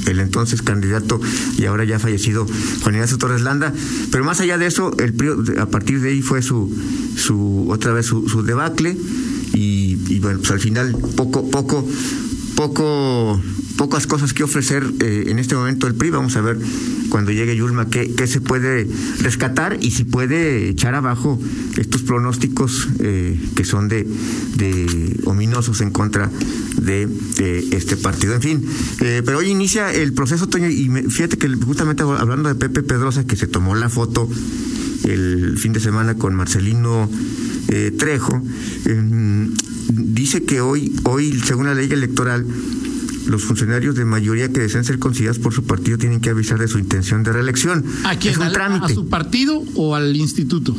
el 0.07 0.19
entonces 0.19 0.61
candidato 0.61 1.19
y 1.57 1.65
ahora 1.65 1.83
ya 1.83 1.99
fallecido 1.99 2.45
Juan 2.81 2.95
Ignacio 2.95 3.17
Torres 3.17 3.41
Landa. 3.41 3.73
Pero 4.11 4.23
más 4.23 4.39
allá 4.39 4.57
de 4.57 4.67
eso, 4.67 4.95
el 4.99 5.13
PRI, 5.13 5.57
a 5.59 5.65
partir 5.67 6.01
de 6.01 6.09
ahí 6.09 6.21
fue 6.21 6.41
su, 6.41 6.73
su 7.15 7.67
otra 7.69 7.93
vez 7.93 8.05
su, 8.05 8.27
su 8.27 8.43
debacle 8.43 8.97
y, 9.53 9.97
y, 10.07 10.19
bueno, 10.19 10.39
pues 10.39 10.51
al 10.51 10.59
final 10.59 10.95
poco, 11.15 11.49
poco, 11.49 11.87
poco, 12.55 13.41
pocas 13.77 14.07
cosas 14.07 14.33
que 14.33 14.43
ofrecer 14.43 14.83
eh, 14.99 15.25
en 15.27 15.39
este 15.39 15.55
momento 15.55 15.87
el 15.87 15.95
PRI. 15.95 16.09
Vamos 16.11 16.35
a 16.35 16.41
ver 16.41 16.57
cuando 17.09 17.31
llegue 17.31 17.55
Yulma 17.55 17.89
qué, 17.89 18.13
qué 18.15 18.27
se 18.27 18.41
puede 18.41 18.87
rescatar 19.19 19.77
y 19.81 19.91
si 19.91 20.03
puede 20.03 20.69
echar 20.69 20.95
abajo 20.95 21.39
estos 21.77 22.01
pronósticos 22.03 22.87
eh, 22.99 23.39
que 23.55 23.63
son 23.63 23.87
de, 23.87 24.07
de 24.55 25.19
ominosos 25.25 25.81
en 25.81 25.91
contra 25.91 26.29
de, 26.83 27.07
este 27.71 27.97
partido. 27.97 28.33
En 28.35 28.41
fin, 28.41 28.65
eh, 29.01 29.21
pero 29.25 29.39
hoy 29.39 29.49
inicia 29.49 29.93
el 29.93 30.13
proceso, 30.13 30.47
Toño, 30.47 30.69
y 30.69 30.89
me, 30.89 31.03
fíjate 31.03 31.37
que 31.37 31.47
justamente 31.49 32.03
hablando 32.03 32.49
de 32.49 32.55
Pepe 32.55 32.83
Pedrosa, 32.83 33.25
que 33.25 33.35
se 33.35 33.47
tomó 33.47 33.75
la 33.75 33.89
foto 33.89 34.29
el 35.05 35.57
fin 35.57 35.73
de 35.73 35.79
semana 35.79 36.15
con 36.15 36.33
Marcelino 36.33 37.09
eh, 37.69 37.91
Trejo, 37.97 38.41
eh, 38.85 39.49
dice 39.89 40.43
que 40.43 40.61
hoy, 40.61 40.93
hoy, 41.03 41.39
según 41.45 41.65
la 41.65 41.73
ley 41.73 41.91
electoral, 41.91 42.45
los 43.27 43.43
funcionarios 43.43 43.95
de 43.95 44.05
mayoría 44.05 44.51
que 44.51 44.61
desean 44.61 44.83
ser 44.83 44.99
considerados 44.99 45.39
por 45.39 45.53
su 45.53 45.63
partido 45.63 45.97
tienen 45.97 46.19
que 46.19 46.29
avisar 46.29 46.59
de 46.59 46.67
su 46.67 46.79
intención 46.79 47.23
de 47.23 47.31
reelección. 47.31 47.85
¿A 48.03 48.17
quién? 48.17 48.33
Es 48.33 48.37
un 48.37 48.47
¿A, 48.47 48.51
trámite. 48.51 48.91
¿A 48.91 48.95
su 48.95 49.07
partido 49.07 49.63
o 49.75 49.95
al 49.95 50.15
instituto? 50.15 50.75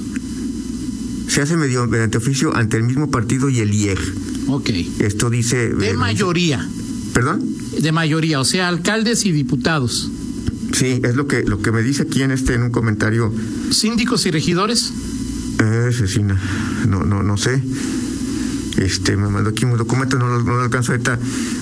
se 1.35 1.43
hace 1.43 1.57
medio, 1.57 1.87
mediante 1.89 2.19
oficio 2.19 2.55
ante 2.55 2.77
el 2.77 2.85
mismo 2.85 3.11
partido 3.11 3.49
y 3.49 3.59
el 3.59 3.75
IEG. 3.75 3.99
Ok. 4.47 4.71
Esto 5.01 5.31
dice... 5.31 5.71
De 5.71 5.91
eh, 5.91 5.95
mayoría. 5.95 6.65
¿Perdón? 7.13 7.43
De 7.77 7.91
mayoría, 7.91 8.39
o 8.39 8.45
sea, 8.45 8.69
alcaldes 8.69 9.27
y 9.27 9.33
diputados. 9.33 10.11
Sí, 10.73 11.01
es 11.03 11.17
lo 11.17 11.27
que, 11.27 11.43
lo 11.43 11.61
que 11.61 11.73
me 11.73 11.83
dice 11.83 12.03
aquí 12.03 12.23
en 12.23 12.31
este, 12.31 12.55
en 12.55 12.63
un 12.63 12.71
comentario. 12.71 13.33
Síndicos 13.71 14.27
y 14.27 14.31
regidores. 14.31 14.93
Eh, 15.59 15.91
no, 16.23 16.37
no, 16.87 17.05
no, 17.05 17.23
no 17.25 17.37
sé. 17.37 17.61
Este, 18.77 19.17
me 19.17 19.29
mandó 19.29 19.51
aquí 19.51 19.65
un 19.65 19.77
documento, 19.77 20.19
no 20.19 20.27
lo, 20.27 20.43
no 20.43 20.57
lo 20.57 20.63
alcanzo 20.63 20.93
ahorita 20.93 21.19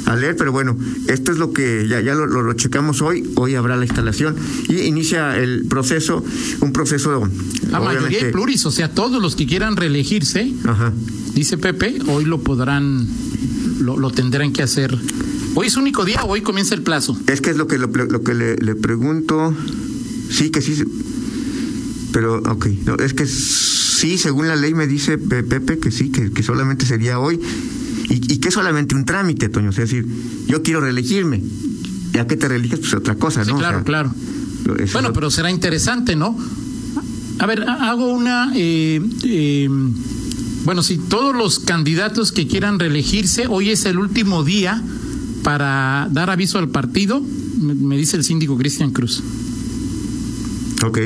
a 0.07 0.17
leer, 0.17 0.35
pero 0.37 0.51
bueno, 0.51 0.77
esto 1.09 1.31
es 1.33 1.39
lo 1.39 1.53
que 1.53 1.87
ya, 1.87 2.01
ya 2.01 2.15
lo, 2.15 2.27
lo, 2.27 2.43
lo 2.43 2.53
checamos 2.55 3.03
hoy, 3.03 3.31
hoy 3.37 3.55
habrá 3.55 3.77
la 3.77 3.85
instalación 3.85 4.35
y 4.69 4.81
inicia 4.83 5.37
el 5.39 5.67
proceso, 5.67 6.25
un 6.61 6.73
proceso... 6.73 7.29
La 7.71 7.81
mayoría 7.81 8.07
obviamente- 8.09 8.29
y 8.29 8.33
pluris, 8.33 8.65
o 8.67 8.71
sea, 8.71 8.91
todos 8.93 9.21
los 9.21 9.37
que 9.37 9.47
quieran 9.47 9.77
reelegirse, 9.77 10.53
Ajá. 10.65 10.93
dice 11.35 11.59
Pepe, 11.59 11.99
hoy 12.09 12.25
lo 12.25 12.41
podrán, 12.41 13.07
lo, 13.81 13.99
lo 13.99 14.11
tendrán 14.11 14.53
que 14.53 14.63
hacer. 14.63 14.97
Hoy 15.55 15.67
es 15.67 15.77
único 15.77 16.05
día, 16.07 16.25
hoy 16.25 16.41
comienza 16.41 16.75
el 16.75 16.83
plazo. 16.83 17.19
Es 17.27 17.43
que 17.43 17.51
es 17.51 17.57
lo 17.59 17.67
que, 17.67 17.77
lo, 17.77 17.89
lo 17.89 18.23
que 18.23 18.33
le, 18.35 18.57
le 18.57 18.75
pregunto. 18.75 19.55
Sí, 20.31 20.49
que 20.51 20.63
sí. 20.63 20.83
Pero, 22.13 22.39
ok. 22.39 22.67
No, 22.87 22.95
es 22.97 23.13
que 23.13 23.27
sí, 24.03 24.19
según 24.19 24.49
la 24.49 24.57
ley 24.57 24.75
me 24.75 24.87
dice 24.87 25.17
Pe- 25.17 25.43
Pepe 25.45 25.79
que 25.79 25.91
sí, 25.91 26.11
que, 26.11 26.31
que 26.33 26.43
solamente 26.43 26.85
sería 26.87 27.19
hoy. 27.21 27.41
Y, 28.11 28.35
y 28.35 28.39
que 28.39 28.49
es 28.49 28.55
solamente 28.55 28.95
un 28.95 29.05
trámite, 29.05 29.49
Toño. 29.49 29.71
O 29.71 29.73
sea, 29.73 29.85
es 29.85 29.91
decir, 29.91 30.07
yo 30.49 30.63
quiero 30.63 30.81
reelegirme. 30.81 31.41
Ya 32.13 32.27
que 32.27 32.37
te 32.37 32.49
reeliges, 32.49 32.81
pues 32.81 32.93
otra 32.95 33.15
cosa, 33.15 33.45
Sí, 33.45 33.51
¿no? 33.51 33.57
O 33.57 33.59
claro, 33.61 33.79
sea, 33.79 33.85
claro. 33.85 34.15
Bueno, 34.93 35.09
lo- 35.09 35.15
pero 35.15 35.31
será 35.31 35.51
interesante, 35.51 36.15
¿no? 36.17 36.37
A 37.39 37.47
ver, 37.47 37.63
ha- 37.63 37.91
hago 37.91 38.13
una... 38.13 38.53
eh, 38.55 39.01
eh, 39.25 39.69
bueno, 40.65 40.83
si 40.83 40.99
todos 40.99 41.35
los 41.35 41.59
candidatos 41.61 42.31
que 42.33 42.47
quieran 42.47 42.79
reelegirse, 42.79 43.47
hoy 43.49 43.71
es 43.71 43.85
el 43.87 43.99
último 43.99 44.45
día 44.45 44.83
para 45.43 46.09
dar 46.13 46.29
aviso 46.31 46.59
al 46.59 46.69
partido, 46.69 47.21
me, 47.61 47.75
me 47.75 47.97
dice 47.97 48.17
el 48.17 48.25
síndico 48.25 48.57
Cristian 48.59 48.91
Cruz. 48.93 49.23
Ok. 50.85 50.99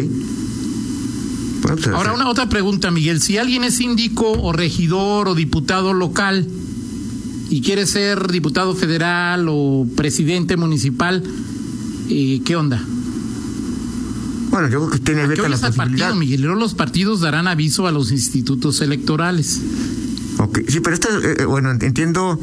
Bueno, 1.66 1.82
pues, 1.82 1.96
Ahora, 1.96 2.12
una 2.12 2.28
otra 2.28 2.48
pregunta, 2.48 2.92
Miguel. 2.92 3.20
Si 3.20 3.38
alguien 3.38 3.64
es 3.64 3.74
síndico 3.74 4.30
o 4.30 4.52
regidor 4.52 5.26
o 5.26 5.34
diputado 5.34 5.92
local 5.92 6.46
y 7.50 7.60
quiere 7.60 7.86
ser 7.86 8.30
diputado 8.30 8.76
federal 8.76 9.46
o 9.48 9.84
presidente 9.96 10.56
municipal, 10.56 11.24
eh, 12.08 12.40
¿qué 12.44 12.54
onda? 12.54 12.80
Bueno, 14.50 14.68
yo 14.68 14.78
creo 14.78 14.90
que 14.90 14.98
tiene 15.00 15.20
¿Qué 15.22 15.24
abierta 15.24 15.48
la 15.48 15.56
posibilidad. 15.56 16.06
partido, 16.08 16.14
Miguel? 16.14 16.42
Los 16.42 16.74
partidos 16.74 17.20
darán 17.20 17.48
aviso 17.48 17.88
a 17.88 17.90
los 17.90 18.12
institutos 18.12 18.80
electorales. 18.80 19.60
Ok, 20.38 20.60
sí, 20.68 20.78
pero 20.78 20.94
esto, 20.94 21.08
eh, 21.20 21.36
eh, 21.40 21.44
bueno, 21.46 21.72
entiendo, 21.72 22.38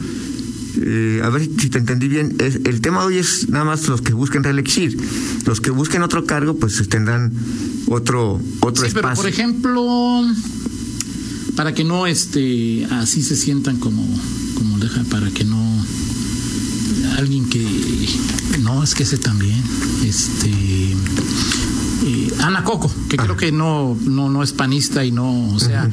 eh, 0.81 1.21
a 1.23 1.29
ver 1.29 1.43
si 1.59 1.69
te 1.69 1.77
entendí 1.77 2.07
bien, 2.07 2.35
es, 2.39 2.59
el 2.65 2.81
tema 2.81 3.03
hoy 3.03 3.17
es 3.17 3.49
nada 3.49 3.65
más 3.65 3.87
los 3.87 4.01
que 4.01 4.13
busquen 4.13 4.43
reelegir, 4.43 4.97
los 5.45 5.61
que 5.61 5.69
busquen 5.71 6.01
otro 6.03 6.25
cargo, 6.25 6.55
pues 6.57 6.87
tendrán 6.89 7.31
otro, 7.87 8.39
otro 8.61 8.85
Sí, 8.85 8.91
pero 8.93 9.09
espacio. 9.09 9.15
por 9.23 9.27
ejemplo, 9.31 10.23
para 11.55 11.73
que 11.73 11.83
no 11.83 12.07
este 12.07 12.85
así 12.91 13.21
se 13.21 13.35
sientan 13.35 13.77
como 13.77 14.03
como 14.55 14.79
deja 14.79 15.03
para 15.03 15.29
que 15.29 15.43
no 15.45 15.85
alguien 17.17 17.47
que 17.47 17.63
no 18.61 18.83
es 18.83 18.95
que 18.95 19.03
ese 19.03 19.17
también 19.17 19.61
este 20.03 20.49
eh, 22.05 22.33
Ana 22.39 22.63
Coco 22.63 22.91
que 23.09 23.17
creo 23.17 23.37
que 23.37 23.51
no 23.51 23.95
no 24.05 24.29
no 24.29 24.41
es 24.43 24.51
panista 24.53 25.05
y 25.05 25.11
no 25.11 25.49
o 25.53 25.59
sea 25.59 25.89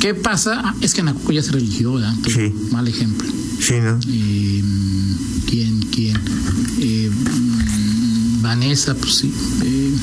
qué 0.00 0.14
pasa 0.14 0.60
Ah, 0.64 0.74
es 0.80 0.94
que 0.94 1.00
Ana 1.02 1.14
Coco 1.14 1.32
ya 1.32 1.42
se 1.42 1.52
religió 1.52 1.94
¿verdad? 1.94 2.12
Entonces, 2.16 2.52
Sí. 2.52 2.72
mal 2.72 2.88
ejemplo 2.88 3.26
Sí, 3.60 3.74
¿no? 3.82 3.98
eh, 4.08 4.62
quién 5.48 5.80
quién 5.92 6.16
Eh, 6.80 7.10
mm, 7.10 8.42
Vanessa 8.42 8.94
pues 8.94 9.14
sí 9.14 9.32
Eh, 9.62 9.94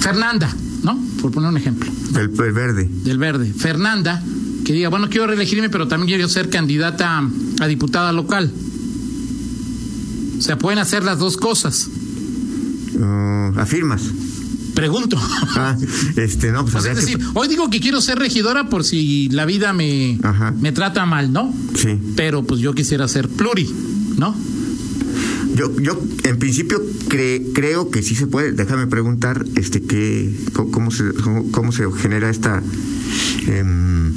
Fernanda 0.00 0.54
no 0.82 0.98
por 1.20 1.30
poner 1.30 1.50
un 1.50 1.56
ejemplo 1.56 1.90
El, 2.14 2.30
el 2.40 2.52
verde. 2.52 2.88
del 3.04 3.18
Verde, 3.18 3.52
Fernanda, 3.56 4.22
que 4.64 4.72
diga, 4.72 4.88
bueno, 4.88 5.08
quiero 5.10 5.26
reelegirme, 5.26 5.68
pero 5.68 5.86
también 5.88 6.08
quiero 6.08 6.28
ser 6.28 6.48
candidata 6.50 7.18
a, 7.18 7.30
a 7.60 7.66
diputada 7.66 8.12
local. 8.12 8.50
O 10.38 10.42
sea, 10.42 10.56
pueden 10.58 10.78
hacer 10.78 11.04
las 11.04 11.18
dos 11.18 11.36
cosas. 11.36 11.88
Uh, 12.94 13.58
afirmas. 13.60 14.02
Pregunto. 14.80 15.16
Ah, 15.56 15.76
este, 16.16 16.50
no, 16.52 16.64
pues 16.64 16.74
O 16.76 16.80
sea, 16.80 16.94
que- 16.94 17.18
hoy 17.34 17.48
digo 17.48 17.68
que 17.70 17.80
quiero 17.80 18.00
ser 18.00 18.18
regidora 18.18 18.68
por 18.68 18.82
si 18.84 19.28
la 19.28 19.44
vida 19.46 19.72
me, 19.72 20.18
Ajá. 20.22 20.52
me 20.58 20.72
trata 20.72 21.04
mal, 21.06 21.32
¿no? 21.32 21.52
Sí. 21.74 21.98
Pero 22.16 22.42
pues 22.44 22.60
yo 22.60 22.74
quisiera 22.74 23.06
ser 23.08 23.28
pluri, 23.28 23.68
¿no? 24.16 24.34
Yo, 25.54 25.78
yo 25.80 26.00
en 26.24 26.38
principio 26.38 26.80
cre- 27.08 27.52
creo 27.52 27.90
que 27.90 28.02
sí 28.02 28.14
se 28.14 28.26
puede. 28.26 28.52
Déjame 28.52 28.86
preguntar, 28.86 29.44
este, 29.56 29.82
qué, 29.82 30.32
cómo, 30.52 30.70
cómo 30.70 30.90
se, 30.90 31.12
cómo, 31.12 31.50
cómo 31.50 31.72
se 31.72 31.84
genera 32.00 32.30
esta. 32.30 32.62
em, 33.46 34.12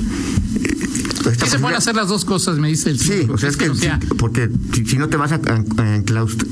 esta 1.31 1.45
Sí 1.45 1.51
se 1.51 1.59
pueden 1.59 1.77
hacer 1.77 1.95
las 1.95 2.07
dos 2.07 2.25
cosas, 2.25 2.57
me 2.57 2.67
dice 2.67 2.89
el 2.89 2.99
Sí, 2.99 3.27
o 3.29 3.37
sea, 3.37 3.49
es 3.49 3.57
que, 3.57 3.69
o 3.69 3.75
sea, 3.75 3.99
sí, 4.01 4.07
porque 4.17 4.49
si, 4.73 4.85
si 4.85 4.97
no 4.97 5.09
te 5.09 5.17
vas 5.17 5.31
a, 5.31 5.35
a- 5.35 5.37
a 5.83 5.97
enclaust- 5.97 6.45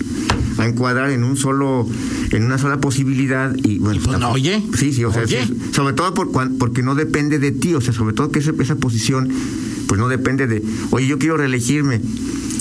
a 0.57 0.67
encuadrar 0.67 1.09
en 1.11 1.23
un 1.23 1.37
solo, 1.37 1.87
en 2.31 2.43
una 2.43 2.57
sola 2.57 2.79
posibilidad 2.79 3.55
y 3.63 3.79
bueno, 3.79 4.01
pues, 4.03 4.19
no, 4.19 4.31
oye, 4.31 4.61
sí, 4.77 4.93
sí, 4.93 5.03
o 5.05 5.11
sea, 5.13 5.23
sobre 5.73 5.93
todo 5.93 6.13
por, 6.13 6.31
porque 6.57 6.83
no 6.83 6.93
depende 6.95 7.39
de 7.39 7.51
ti, 7.51 7.73
o 7.73 7.81
sea, 7.81 7.93
sobre 7.93 8.13
todo 8.13 8.31
que 8.31 8.39
esa, 8.39 8.51
esa 8.59 8.75
posición, 8.75 9.29
pues 9.87 9.99
no 9.99 10.07
depende 10.07 10.47
de, 10.47 10.61
oye, 10.91 11.07
yo 11.07 11.17
quiero 11.19 11.37
reelegirme, 11.37 12.01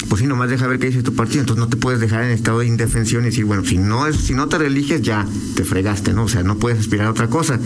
pues 0.08 0.20
sí, 0.22 0.26
nomás 0.26 0.50
deja 0.50 0.66
ver 0.66 0.78
qué 0.78 0.86
dice 0.86 1.02
tu 1.02 1.14
partido, 1.14 1.40
entonces 1.40 1.60
no 1.62 1.68
te 1.68 1.76
puedes 1.76 2.00
dejar 2.00 2.24
en 2.24 2.30
estado 2.30 2.60
de 2.60 2.66
indefensión 2.66 3.22
y 3.22 3.26
decir, 3.26 3.44
bueno, 3.44 3.64
si 3.64 3.76
no 3.78 4.06
es, 4.06 4.16
si 4.16 4.34
no 4.34 4.48
te 4.48 4.58
reeliges 4.58 5.02
ya 5.02 5.26
te 5.54 5.64
fregaste, 5.64 6.12
¿no? 6.12 6.24
O 6.24 6.28
sea, 6.28 6.42
no 6.42 6.58
puedes 6.58 6.78
aspirar 6.80 7.06
a 7.06 7.10
otra 7.10 7.28
cosa. 7.28 7.60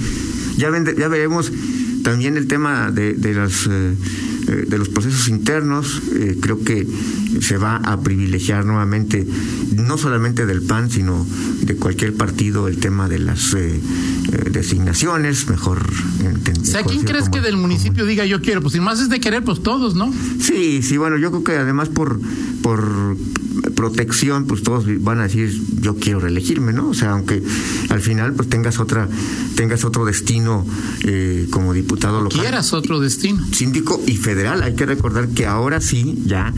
Ya, 0.56 0.68
vende- 0.70 0.94
ya 0.98 1.08
veremos 1.08 1.50
también 2.02 2.36
el 2.36 2.46
tema 2.46 2.90
de, 2.90 3.14
de 3.14 3.34
las 3.34 3.66
eh, 3.70 3.94
eh, 4.48 4.64
de 4.68 4.78
los 4.78 4.88
procesos 4.88 5.28
internos, 5.28 6.02
eh, 6.14 6.36
creo 6.40 6.62
que 6.62 6.86
se 7.40 7.56
va 7.56 7.76
a 7.76 8.00
privilegiar 8.00 8.64
nuevamente, 8.64 9.26
no 9.76 9.98
solamente 9.98 10.46
del 10.46 10.62
PAN, 10.62 10.90
sino 10.90 11.26
de 11.62 11.76
cualquier 11.76 12.14
partido, 12.14 12.68
el 12.68 12.78
tema 12.78 13.08
de 13.08 13.18
las 13.18 13.54
eh, 13.54 13.80
eh, 14.32 14.50
designaciones, 14.50 15.48
mejor. 15.48 15.82
o 15.86 16.64
sea, 16.64 16.82
¿quién 16.82 17.02
crees 17.04 17.24
como- 17.24 17.34
que 17.36 17.40
del 17.40 17.56
municipio 17.56 18.06
diga 18.06 18.24
yo 18.26 18.40
quiero? 18.40 18.60
Pues 18.60 18.72
si 18.74 18.80
más 18.80 19.00
es 19.00 19.08
de 19.08 19.20
querer, 19.20 19.42
pues 19.44 19.62
todos, 19.62 19.94
¿no? 19.94 20.12
Sí, 20.40 20.82
sí, 20.82 20.96
bueno, 20.96 21.16
yo 21.18 21.30
creo 21.30 21.44
que 21.44 21.52
además 21.56 21.88
por, 21.88 22.20
por 22.62 23.16
protección, 23.74 24.46
pues 24.46 24.62
todos 24.62 24.84
van 25.02 25.20
a 25.20 25.24
decir 25.24 25.52
yo 25.80 25.96
quiero 25.96 26.20
reelegirme, 26.20 26.72
¿no? 26.72 26.88
O 26.90 26.94
sea, 26.94 27.12
aunque 27.12 27.42
al 27.88 28.00
final 28.00 28.32
pues 28.34 28.48
tengas 28.48 28.78
otra, 28.78 29.08
tengas 29.56 29.84
otro 29.84 30.04
destino 30.04 30.66
eh, 31.04 31.46
como 31.50 31.72
diputado 31.72 32.20
local. 32.20 32.40
Quieras 32.40 32.72
otro 32.72 33.00
destino. 33.00 33.44
síndico 33.52 34.00
y 34.06 34.16
federal. 34.16 34.62
Hay 34.62 34.74
que 34.74 34.86
recordar 34.86 35.28
que 35.28 35.46
ahora 35.46 35.80
sí, 35.80 36.22
ya 36.26 36.52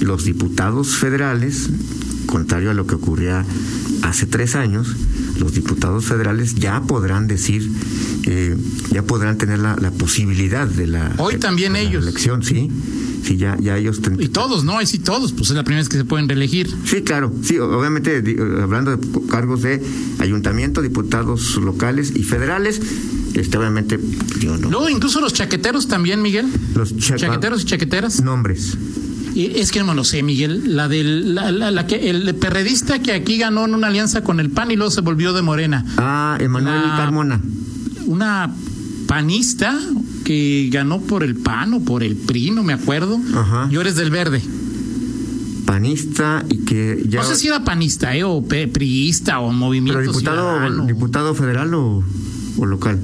los 0.00 0.24
diputados 0.24 0.96
federales, 0.96 1.68
contrario 2.26 2.70
a 2.70 2.74
lo 2.74 2.86
que 2.86 2.94
ocurría 2.94 3.44
hace 4.02 4.26
tres 4.26 4.54
años, 4.56 4.94
los 5.38 5.52
diputados 5.54 6.04
federales 6.06 6.54
ya 6.54 6.82
podrán 6.82 7.26
decir, 7.26 7.70
eh, 8.24 8.56
ya 8.90 9.02
podrán 9.02 9.36
tener 9.38 9.58
la, 9.58 9.76
la 9.76 9.90
posibilidad 9.90 10.66
de 10.66 10.86
la, 10.86 11.12
Hoy 11.18 11.38
también 11.38 11.72
de 11.74 11.82
la 11.82 11.88
ellos. 11.88 12.02
elección, 12.04 12.42
sí. 12.42 12.70
Sí, 13.26 13.36
ya, 13.36 13.56
ya 13.60 13.76
ellos 13.76 14.00
Y 14.20 14.28
todos, 14.28 14.62
¿no? 14.64 14.78
Ahí 14.78 14.86
sí 14.86 14.98
todos, 15.00 15.32
pues 15.32 15.50
es 15.50 15.56
la 15.56 15.64
primera 15.64 15.80
vez 15.80 15.88
que 15.88 15.96
se 15.96 16.04
pueden 16.04 16.28
reelegir. 16.28 16.72
Sí, 16.84 17.02
claro. 17.02 17.32
Sí, 17.42 17.58
obviamente, 17.58 18.18
eh, 18.24 18.36
hablando 18.62 18.96
de 18.96 19.04
cargos 19.28 19.62
de 19.62 19.82
ayuntamiento, 20.20 20.80
diputados 20.80 21.56
locales 21.56 22.12
y 22.14 22.22
federales, 22.22 22.80
este, 23.34 23.58
obviamente, 23.58 23.98
yo 24.38 24.56
no. 24.56 24.70
Luego 24.70 24.88
incluso 24.88 25.20
los 25.20 25.32
chaqueteros 25.32 25.88
también, 25.88 26.22
Miguel. 26.22 26.46
Los 26.74 26.96
cha- 26.96 27.16
Chaqueteros 27.16 27.62
y 27.62 27.64
chaqueteras. 27.64 28.22
Nombres. 28.22 28.76
Es 29.34 29.70
que 29.72 29.82
no 29.82 29.92
lo 29.92 30.04
sé, 30.04 30.22
Miguel. 30.22 30.76
La 30.76 30.88
del 30.88 31.34
la, 31.34 31.50
la- 31.52 31.70
la 31.70 31.86
que 31.86 32.08
el 32.08 32.32
perredista 32.36 33.00
que 33.02 33.12
aquí 33.12 33.38
ganó 33.38 33.64
en 33.66 33.74
una 33.74 33.88
alianza 33.88 34.22
con 34.22 34.38
el 34.40 34.50
PAN 34.50 34.70
y 34.70 34.76
luego 34.76 34.90
se 34.90 35.00
volvió 35.02 35.32
de 35.32 35.42
Morena. 35.42 35.84
Ah, 35.98 36.38
Emanuel 36.40 36.80
Carmona. 36.96 37.40
Una 38.06 38.54
panista 39.06 39.78
que 40.26 40.68
ganó 40.72 41.00
por 41.00 41.22
el 41.22 41.36
PAN 41.36 41.74
o 41.74 41.80
por 41.84 42.02
el 42.02 42.16
PRI, 42.16 42.50
no 42.50 42.64
me 42.64 42.72
acuerdo. 42.72 43.16
Ajá. 43.32 43.68
Yo 43.70 43.80
eres 43.80 43.94
del 43.94 44.10
verde. 44.10 44.42
panista 45.64 46.44
y 46.48 46.64
que 46.64 47.04
ya 47.08 47.20
No 47.22 47.28
sé 47.28 47.36
si 47.36 47.46
era 47.48 47.62
panista, 47.64 48.14
¿eh? 48.16 48.24
O 48.24 48.42
priista 48.42 49.38
o 49.40 49.52
movimiento 49.52 50.00
pero 50.00 50.12
diputado 50.12 50.84
diputado 50.86 51.34
federal 51.34 51.72
o, 51.74 52.02
o 52.58 52.66
local 52.66 53.00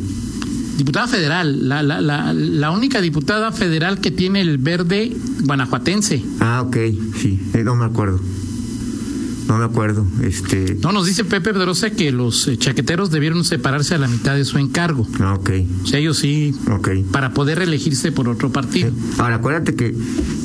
Diputada 0.77 1.07
federal, 1.07 1.69
la, 1.69 1.83
la, 1.83 2.01
la, 2.01 2.33
la 2.33 2.71
única 2.71 3.01
diputada 3.01 3.53
federal 3.53 4.01
que 4.01 4.11
tiene 4.11 4.41
el 4.41 4.59
verde 4.59 5.15
guanajuatense. 5.45 6.23
ah 6.41 6.63
ok 6.67 6.77
sí 7.21 7.39
eh, 7.55 7.63
no 7.63 7.77
me 7.77 7.85
acuerdo 7.85 8.19
No 9.53 9.59
me 9.59 9.65
acuerdo. 9.67 10.07
Este... 10.23 10.79
No, 10.83 10.93
nos 10.93 11.05
dice 11.05 11.25
Pepe 11.25 11.53
Pedrosa 11.53 11.91
que 11.91 12.11
los 12.11 12.49
eh, 12.49 12.57
chaqueteros 12.57 13.11
debieron 13.11 13.45
separarse 13.45 13.95
a 13.95 13.99
la 13.99 14.09
mitad 14.09 14.35
de 14.35 14.47
su 14.47 14.57
encargo. 14.57 15.07
Ah, 15.21 15.35
ok. 15.35 15.51
O 15.83 15.87
sea, 15.87 15.99
ellos 16.01 16.17
sí, 16.17 16.55
Ok. 16.71 16.89
para 17.11 17.35
poder 17.35 17.59
reelegirse 17.59 18.13
por 18.13 18.31
otro 18.31 18.51
partido. 18.51 18.91
Ahora, 19.19 19.35
acuérdate 19.37 19.75
que, 19.75 19.95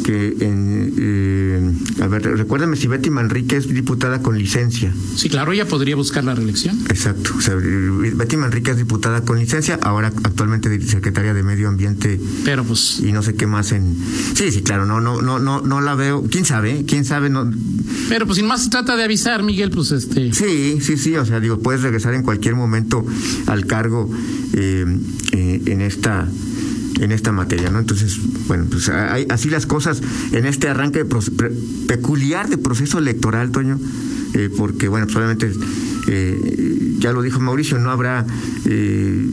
que 0.08 0.38
en, 0.40 0.94
eh, 0.98 2.02
a 2.02 2.08
ver, 2.08 2.24
recuérdame 2.24 2.78
si 2.78 2.88
Betty 2.88 3.10
Manrique 3.10 3.58
es 3.58 3.68
diputada 3.68 4.22
con 4.22 4.38
licencia. 4.38 4.94
Sí, 5.18 5.28
claro, 5.28 5.52
ella 5.52 5.68
podría 5.68 5.98
buscar 5.98 6.24
la 6.24 6.34
reelección. 6.34 6.80
Exacto. 6.88 7.34
O 7.38 7.42
sea, 7.42 7.56
Betty 7.56 8.38
Manrique 8.38 8.72
es 8.72 8.78
diputada 8.78 9.26
con 9.26 9.38
licencia, 9.38 9.78
ahora 9.82 10.08
actualmente 10.24 10.80
secretaria 10.80 11.34
de 11.34 11.44
Medio 11.44 11.68
Ambiente 11.68 12.22
Pero 12.46 12.64
pues, 12.64 13.02
y 13.02 13.12
no 13.12 13.22
sé 13.22 13.36
qué 13.36 13.48
más 13.48 13.74
en. 13.74 13.98
Sí, 14.34 14.50
sí, 14.50 14.62
claro. 14.62 14.86
No, 14.86 15.02
no, 15.02 15.22
no, 15.22 15.40
no, 15.40 15.60
no 15.60 15.82
la 15.82 15.94
veo. 15.96 16.24
¿Quién 16.32 16.46
sabe? 16.46 16.86
¿Quién 16.88 17.04
sabe? 17.04 17.30
No. 17.30 17.52
pero 18.08 18.26
pues 18.26 18.38
sin 18.38 18.48
más 18.48 18.64
se 18.64 18.70
trata 18.70 18.96
de 18.96 19.04
avisar, 19.04 19.44
Miguel, 19.44 19.72
pues 19.72 19.92
este. 19.92 20.32
Sí, 20.32 20.78
sí, 20.80 20.96
sí. 20.96 21.18
O 21.18 21.26
sea, 21.26 21.42
digo, 21.42 21.60
puedes 21.60 21.82
regresar 21.82 22.14
en 22.14 22.24
cualquier 22.24 22.56
momento 22.56 23.06
al 23.48 23.66
cargo 23.66 24.10
eh, 24.54 24.86
eh, 25.34 25.62
en 25.66 25.82
esta 25.82 26.30
en 27.00 27.12
esta 27.12 27.32
materia, 27.32 27.70
¿no? 27.70 27.80
Entonces, 27.80 28.18
bueno, 28.48 28.66
pues 28.70 28.90
hay, 28.90 29.26
así 29.30 29.50
las 29.50 29.66
cosas 29.66 30.02
en 30.32 30.46
este 30.46 30.68
arranque 30.68 31.06
peculiar 31.88 32.50
de 32.50 32.58
proceso 32.58 33.00
electoral, 33.00 33.52
Toño, 33.52 33.80
eh, 34.34 34.50
porque, 34.56 34.88
bueno, 34.88 35.06
pues 35.06 35.16
obviamente, 35.18 35.52
eh, 36.08 36.96
ya 37.00 37.12
lo 37.12 37.22
dijo 37.22 37.40
Mauricio, 37.40 37.78
no 37.78 37.92
habrá 37.92 38.26
eh, 38.66 39.28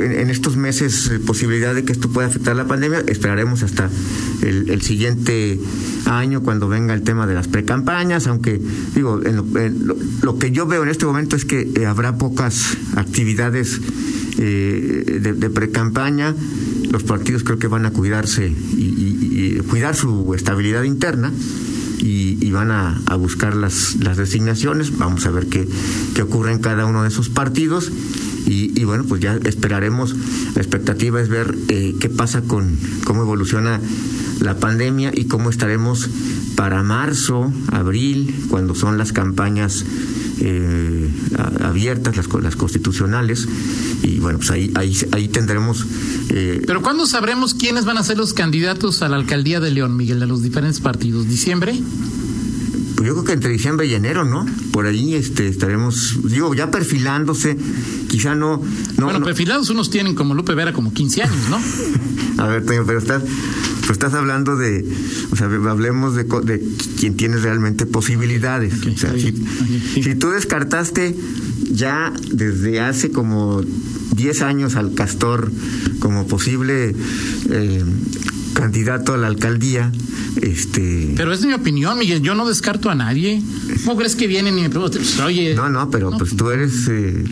en, 0.00 0.30
estos 0.30 0.56
meses 0.56 1.08
eh, 1.10 1.18
posibilidad 1.18 1.74
de 1.74 1.84
que 1.84 1.92
esto 1.92 2.08
pueda 2.08 2.28
afectar 2.28 2.56
la 2.56 2.66
pandemia. 2.66 3.00
Esperaremos 3.06 3.62
hasta 3.62 3.88
el, 4.42 4.70
el 4.70 4.82
siguiente 4.82 5.58
año 6.06 6.42
cuando 6.42 6.68
venga 6.68 6.94
el 6.94 7.02
tema 7.02 7.26
de 7.26 7.34
las 7.34 7.48
precampañas, 7.48 8.26
aunque 8.26 8.60
digo, 8.94 9.20
en 9.24 9.36
lo, 9.36 9.58
en 9.58 9.86
lo- 9.86 9.96
lo 10.22 10.38
que 10.38 10.50
yo 10.50 10.66
veo 10.66 10.82
en 10.82 10.88
este 10.88 11.06
momento 11.06 11.36
es 11.36 11.44
que 11.44 11.70
eh, 11.76 11.86
habrá 11.86 12.16
pocas 12.18 12.76
actividades 12.96 13.80
eh, 14.38 15.18
de, 15.22 15.32
de 15.32 15.50
precampaña. 15.50 16.34
Los 16.90 17.02
partidos 17.04 17.44
creo 17.44 17.58
que 17.58 17.68
van 17.68 17.86
a 17.86 17.92
cuidarse 17.92 18.48
y- 18.48 19.56
y 19.56 19.60
cuidar 19.68 19.94
su 19.94 20.34
estabilidad 20.34 20.82
interna 20.82 21.32
y, 22.00 22.38
y 22.44 22.50
van 22.50 22.70
a, 22.70 23.00
buscar 23.16 23.54
las, 23.54 23.96
las 23.96 24.16
designaciones. 24.16 24.96
Vamos 24.96 25.26
a 25.26 25.30
ver 25.30 25.46
qué, 25.46 25.68
qué 26.14 26.22
ocurre 26.22 26.52
en 26.52 26.58
cada 26.58 26.86
uno 26.86 27.02
de 27.02 27.08
esos 27.08 27.28
partidos. 27.28 27.90
Y, 28.46 28.72
y 28.78 28.84
bueno, 28.84 29.04
pues 29.04 29.20
ya 29.20 29.36
esperaremos. 29.44 30.14
La 30.54 30.62
expectativa 30.62 31.20
es 31.20 31.28
ver 31.28 31.54
eh, 31.68 31.94
qué 32.00 32.08
pasa 32.08 32.42
con 32.42 32.76
cómo 33.04 33.22
evoluciona 33.22 33.80
la 34.40 34.56
pandemia 34.56 35.12
y 35.14 35.26
cómo 35.26 35.50
estaremos 35.50 36.08
para 36.56 36.82
marzo, 36.82 37.52
abril, 37.70 38.34
cuando 38.48 38.74
son 38.74 38.98
las 38.98 39.12
campañas 39.12 39.84
eh, 40.40 41.08
abiertas, 41.62 42.16
las, 42.16 42.26
co- 42.28 42.40
las 42.40 42.56
constitucionales. 42.56 43.46
Y 44.02 44.18
bueno, 44.18 44.38
pues 44.38 44.50
ahí, 44.50 44.70
ahí, 44.74 44.96
ahí 45.12 45.28
tendremos. 45.28 45.84
eh, 46.30 46.62
Pero 46.66 46.82
¿cuándo 46.82 47.06
sabremos 47.06 47.54
quiénes 47.54 47.84
van 47.84 47.98
a 47.98 48.02
ser 48.04 48.16
los 48.18 48.32
candidatos 48.32 49.02
a 49.02 49.08
la 49.08 49.16
alcaldía 49.16 49.60
de 49.60 49.70
León, 49.70 49.96
Miguel, 49.96 50.20
de 50.20 50.26
los 50.26 50.42
diferentes 50.42 50.80
partidos? 50.80 51.28
¿Diciembre? 51.28 51.78
Pues 52.96 53.06
yo 53.08 53.14
creo 53.14 53.24
que 53.24 53.32
entre 53.32 53.50
diciembre 53.50 53.86
y 53.86 53.94
enero, 53.94 54.24
¿no? 54.24 54.44
Por 54.72 54.84
ahí 54.86 55.14
este, 55.14 55.48
estaremos, 55.48 56.18
digo, 56.24 56.54
ya 56.54 56.70
perfilándose, 56.70 57.56
quizá 58.08 58.34
no... 58.34 58.62
no 58.98 59.04
bueno, 59.06 59.20
no- 59.20 59.24
perfilados 59.24 59.70
unos 59.70 59.88
tienen 59.88 60.14
como 60.14 60.34
Lupe 60.34 60.54
Vera 60.54 60.74
como 60.74 60.92
15 60.92 61.22
años, 61.22 61.48
¿no? 61.48 61.58
A 62.42 62.46
ver, 62.46 62.64
pero 62.64 62.98
estás, 62.98 63.22
pero 63.90 64.06
estás 64.06 64.14
hablando 64.14 64.56
de, 64.56 64.84
o 65.32 65.36
sea, 65.36 65.46
hablemos 65.46 66.14
de, 66.14 66.22
de 66.22 66.62
quien 67.00 67.16
tiene 67.16 67.38
realmente 67.38 67.86
posibilidades. 67.86 68.72
O 68.86 68.96
sea, 68.96 69.12
si, 69.14 69.32
bien, 69.32 69.42
ok, 69.48 69.66
sí. 69.94 70.02
si 70.04 70.14
tú 70.14 70.30
descartaste 70.30 71.16
ya 71.72 72.12
desde 72.32 72.78
hace 72.78 73.10
como 73.10 73.62
10 74.14 74.42
años 74.42 74.76
al 74.76 74.94
Castor 74.94 75.50
como 75.98 76.28
posible 76.28 76.94
eh, 77.50 77.84
candidato 78.54 79.12
a 79.14 79.16
la 79.16 79.26
alcaldía, 79.26 79.90
este... 80.40 81.14
Pero 81.16 81.32
es 81.32 81.44
mi 81.44 81.52
opinión, 81.52 81.98
Miguel. 81.98 82.22
Yo 82.22 82.36
no 82.36 82.46
descarto 82.46 82.90
a 82.90 82.94
nadie. 82.94 83.42
¿Cómo 83.84 83.96
crees 83.96 84.14
que 84.14 84.28
vienen 84.28 84.56
y 84.56 84.62
me 84.62 84.70
preguntan? 84.70 85.02
Oye, 85.26 85.52
No, 85.56 85.68
no, 85.68 85.90
pero 85.90 86.12
pues 86.16 86.36
tú 86.36 86.50
eres. 86.50 86.86
eh, 86.88 87.24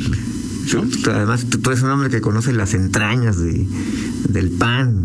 ¿No? 0.75 0.83
tú- 0.83 1.11
además, 1.13 1.47
tú, 1.49 1.59
tú 1.59 1.71
eres 1.71 1.85
un 1.85 1.91
hombre 1.91 2.11
que 2.11 2.21
conoce 2.21 2.53
las 2.53 2.75
entrañas 2.75 3.39
de, 3.39 3.65
del 4.29 4.51
pan. 4.51 5.05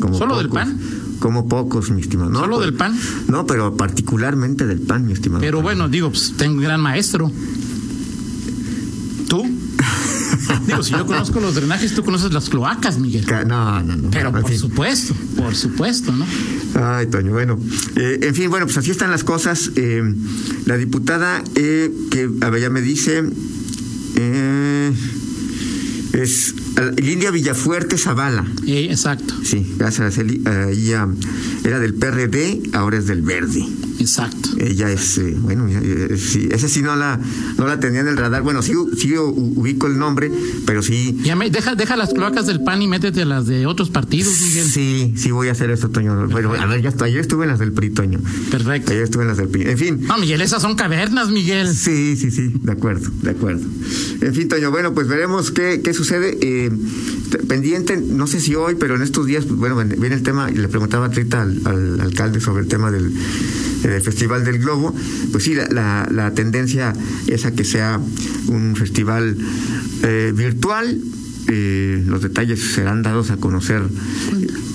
Como 0.00 0.16
¿Solo 0.18 0.38
del 0.38 0.48
pan? 0.48 0.78
Como 1.20 1.48
pocos, 1.48 1.90
mi 1.90 2.00
estimado. 2.00 2.30
No, 2.30 2.40
¿Solo 2.40 2.56
pues, 2.56 2.66
del 2.66 2.74
pan? 2.74 2.98
No, 3.28 3.46
pero 3.46 3.76
particularmente 3.76 4.66
del 4.66 4.80
pan, 4.80 5.06
mi 5.06 5.12
estimado. 5.12 5.40
pero 5.40 5.62
bueno, 5.62 5.88
digo, 5.88 6.10
pues 6.10 6.34
tengo 6.36 6.56
un 6.56 6.62
gran 6.62 6.80
maestro. 6.80 7.30
¿Tú? 9.28 9.42
digo, 10.66 10.82
si 10.82 10.92
yo 10.92 11.06
conozco 11.06 11.40
los 11.40 11.54
drenajes, 11.54 11.94
tú 11.94 12.04
conoces 12.04 12.32
las 12.32 12.48
cloacas, 12.50 12.98
Miguel. 12.98 13.24
No, 13.46 13.80
no, 13.82 13.96
no. 13.96 14.10
Pero 14.10 14.32
por 14.32 14.46
fin. 14.48 14.58
supuesto, 14.58 15.14
por 15.36 15.54
supuesto, 15.54 16.12
¿no? 16.12 16.26
Ay, 16.74 17.06
Toño, 17.06 17.32
bueno. 17.32 17.58
eh, 17.96 18.18
en 18.22 18.34
fin, 18.34 18.50
bueno, 18.50 18.66
pues 18.66 18.76
así 18.78 18.90
están 18.90 19.10
las 19.10 19.24
cosas. 19.24 19.70
Eh, 19.76 20.02
la 20.66 20.76
diputada 20.76 21.42
eh, 21.54 21.90
que, 22.10 22.28
a 22.42 22.50
ver, 22.50 22.60
ya 22.62 22.70
me 22.70 22.82
dice. 22.82 23.24
eh, 24.16 24.92
es 26.12 26.54
Lilia 26.96 27.30
Villafuerte 27.30 27.96
Zavala. 27.98 28.44
Eh, 28.66 28.88
exacto, 28.90 29.34
Sí, 29.44 29.64
gracias. 29.78 30.18
Eli- 30.18 30.42
eh, 30.46 30.70
ella 30.72 31.06
era 31.64 31.78
del 31.78 31.94
PRD, 31.94 32.62
ahora 32.72 32.98
es 32.98 33.06
del 33.06 33.22
Verde. 33.22 33.64
Exacto. 34.04 34.50
Ella 34.58 34.90
es, 34.90 35.18
eh, 35.18 35.36
bueno, 35.38 35.66
eh, 35.68 36.16
sí, 36.18 36.48
esa 36.50 36.68
sí 36.68 36.82
no 36.82 36.94
la, 36.96 37.18
no 37.58 37.66
la 37.66 37.80
tenía 37.80 38.00
en 38.00 38.08
el 38.08 38.16
radar. 38.16 38.42
Bueno, 38.42 38.62
sí, 38.62 38.72
sí 38.96 39.16
ubico 39.16 39.86
el 39.86 39.98
nombre, 39.98 40.30
pero 40.66 40.82
sí, 40.82 41.18
Ya 41.22 41.36
me, 41.36 41.50
deja, 41.50 41.74
deja 41.74 41.96
las 41.96 42.12
cloacas 42.12 42.46
del 42.46 42.62
pan 42.62 42.82
y 42.82 42.88
métete 42.88 43.22
a 43.22 43.24
las 43.24 43.46
de 43.46 43.66
otros 43.66 43.90
partidos, 43.90 44.40
Miguel. 44.40 44.66
sí, 44.66 45.14
sí 45.16 45.30
voy 45.30 45.48
a 45.48 45.52
hacer 45.52 45.70
esto, 45.70 45.90
Toño. 45.90 46.28
Bueno, 46.28 46.54
a 46.54 46.66
ver, 46.66 46.82
ya 46.82 46.90
está. 46.90 47.06
Ayer 47.06 47.20
estuve 47.20 47.44
en 47.44 47.50
las 47.50 47.58
del 47.58 47.72
PRI, 47.72 47.90
Toño. 47.90 48.20
Perfecto. 48.50 48.92
Ayer 48.92 49.04
estuve 49.04 49.22
en 49.22 49.28
las 49.28 49.38
del 49.38 49.48
PRI. 49.48 49.62
En 49.62 49.78
fin. 49.78 50.00
No, 50.06 50.18
Miguel, 50.18 50.40
esas 50.40 50.62
son 50.62 50.74
cavernas, 50.74 51.30
Miguel. 51.30 51.74
Sí, 51.74 52.16
sí, 52.16 52.30
sí, 52.30 52.52
de 52.62 52.72
acuerdo, 52.72 53.10
de 53.22 53.30
acuerdo. 53.30 53.62
En 54.20 54.34
fin, 54.34 54.48
Toño, 54.48 54.70
bueno, 54.70 54.94
pues 54.94 55.08
veremos 55.08 55.50
qué, 55.50 55.80
qué 55.82 55.94
sucede. 55.94 56.38
Eh, 56.40 56.70
pendiente, 57.48 57.96
no 57.96 58.26
sé 58.26 58.40
si 58.40 58.54
hoy, 58.54 58.76
pero 58.78 58.96
en 58.96 59.02
estos 59.02 59.26
días, 59.26 59.46
bueno, 59.48 59.76
viene 59.76 60.14
el 60.14 60.22
tema, 60.22 60.50
y 60.50 60.54
le 60.54 60.68
preguntaba 60.68 61.06
a 61.06 61.10
Trita 61.10 61.42
al, 61.42 61.60
al 61.64 62.00
alcalde 62.00 62.40
sobre 62.40 62.62
el 62.62 62.68
tema 62.68 62.90
del, 62.90 63.12
del 63.88 64.00
Festival 64.02 64.44
del 64.44 64.58
Globo. 64.58 64.94
Pues 65.32 65.44
sí, 65.44 65.54
la, 65.54 65.66
la, 65.68 66.08
la 66.10 66.30
tendencia 66.34 66.92
es 67.26 67.44
a 67.46 67.52
que 67.52 67.64
sea 67.64 68.00
un 68.48 68.76
festival 68.76 69.36
eh, 70.02 70.32
virtual. 70.34 70.98
Eh, 71.46 72.02
los 72.06 72.22
detalles 72.22 72.58
serán 72.58 73.02
dados 73.02 73.30
a 73.30 73.36
conocer 73.36 73.82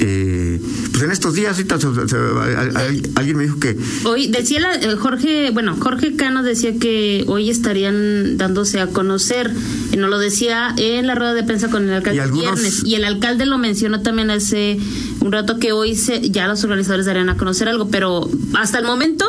eh, 0.02 0.62
pues 0.92 1.02
en 1.04 1.10
estos 1.10 1.34
días 1.34 1.54
ahorita 1.58 1.80
alguien 3.16 3.38
me 3.38 3.44
dijo 3.44 3.60
que 3.60 3.76
Hoy 4.06 4.28
decía 4.28 4.60
la- 4.60 4.76
eh, 4.76 4.96
Jorge, 4.96 5.50
bueno, 5.52 5.76
Jorge 5.80 6.16
Cano 6.16 6.44
decía 6.44 6.78
que 6.78 7.24
hoy 7.28 7.50
estarían 7.50 8.38
dándose 8.38 8.80
a 8.80 8.88
conocer, 8.88 9.52
nos 9.98 10.10
lo 10.12 10.20
decía 10.20 10.74
en 10.78 11.08
la 11.08 11.16
rueda 11.16 11.34
de 11.34 11.44
prensa 11.44 11.70
con 11.70 11.88
el 11.90 11.94
alcalde 11.96 12.18
Y 12.18 12.20
el 12.20 12.26
algunos- 12.26 12.44
viernes 12.62 12.84
y 12.86 12.96
el 12.96 13.04
alcalde 13.04 13.46
lo 13.46 13.58
mencionó 13.58 14.02
también 14.02 14.30
hace 14.30 14.78
un 15.22 15.32
rato 15.32 15.60
que 15.60 15.72
hoy 15.72 15.96
se, 15.96 16.30
ya 16.30 16.48
los 16.48 16.64
organizadores 16.64 17.06
darían 17.06 17.30
a 17.30 17.38
conocer 17.38 17.68
algo, 17.68 17.90
pero 17.90 18.30
hasta 18.54 18.78
el 18.78 18.86
momento 18.86 19.26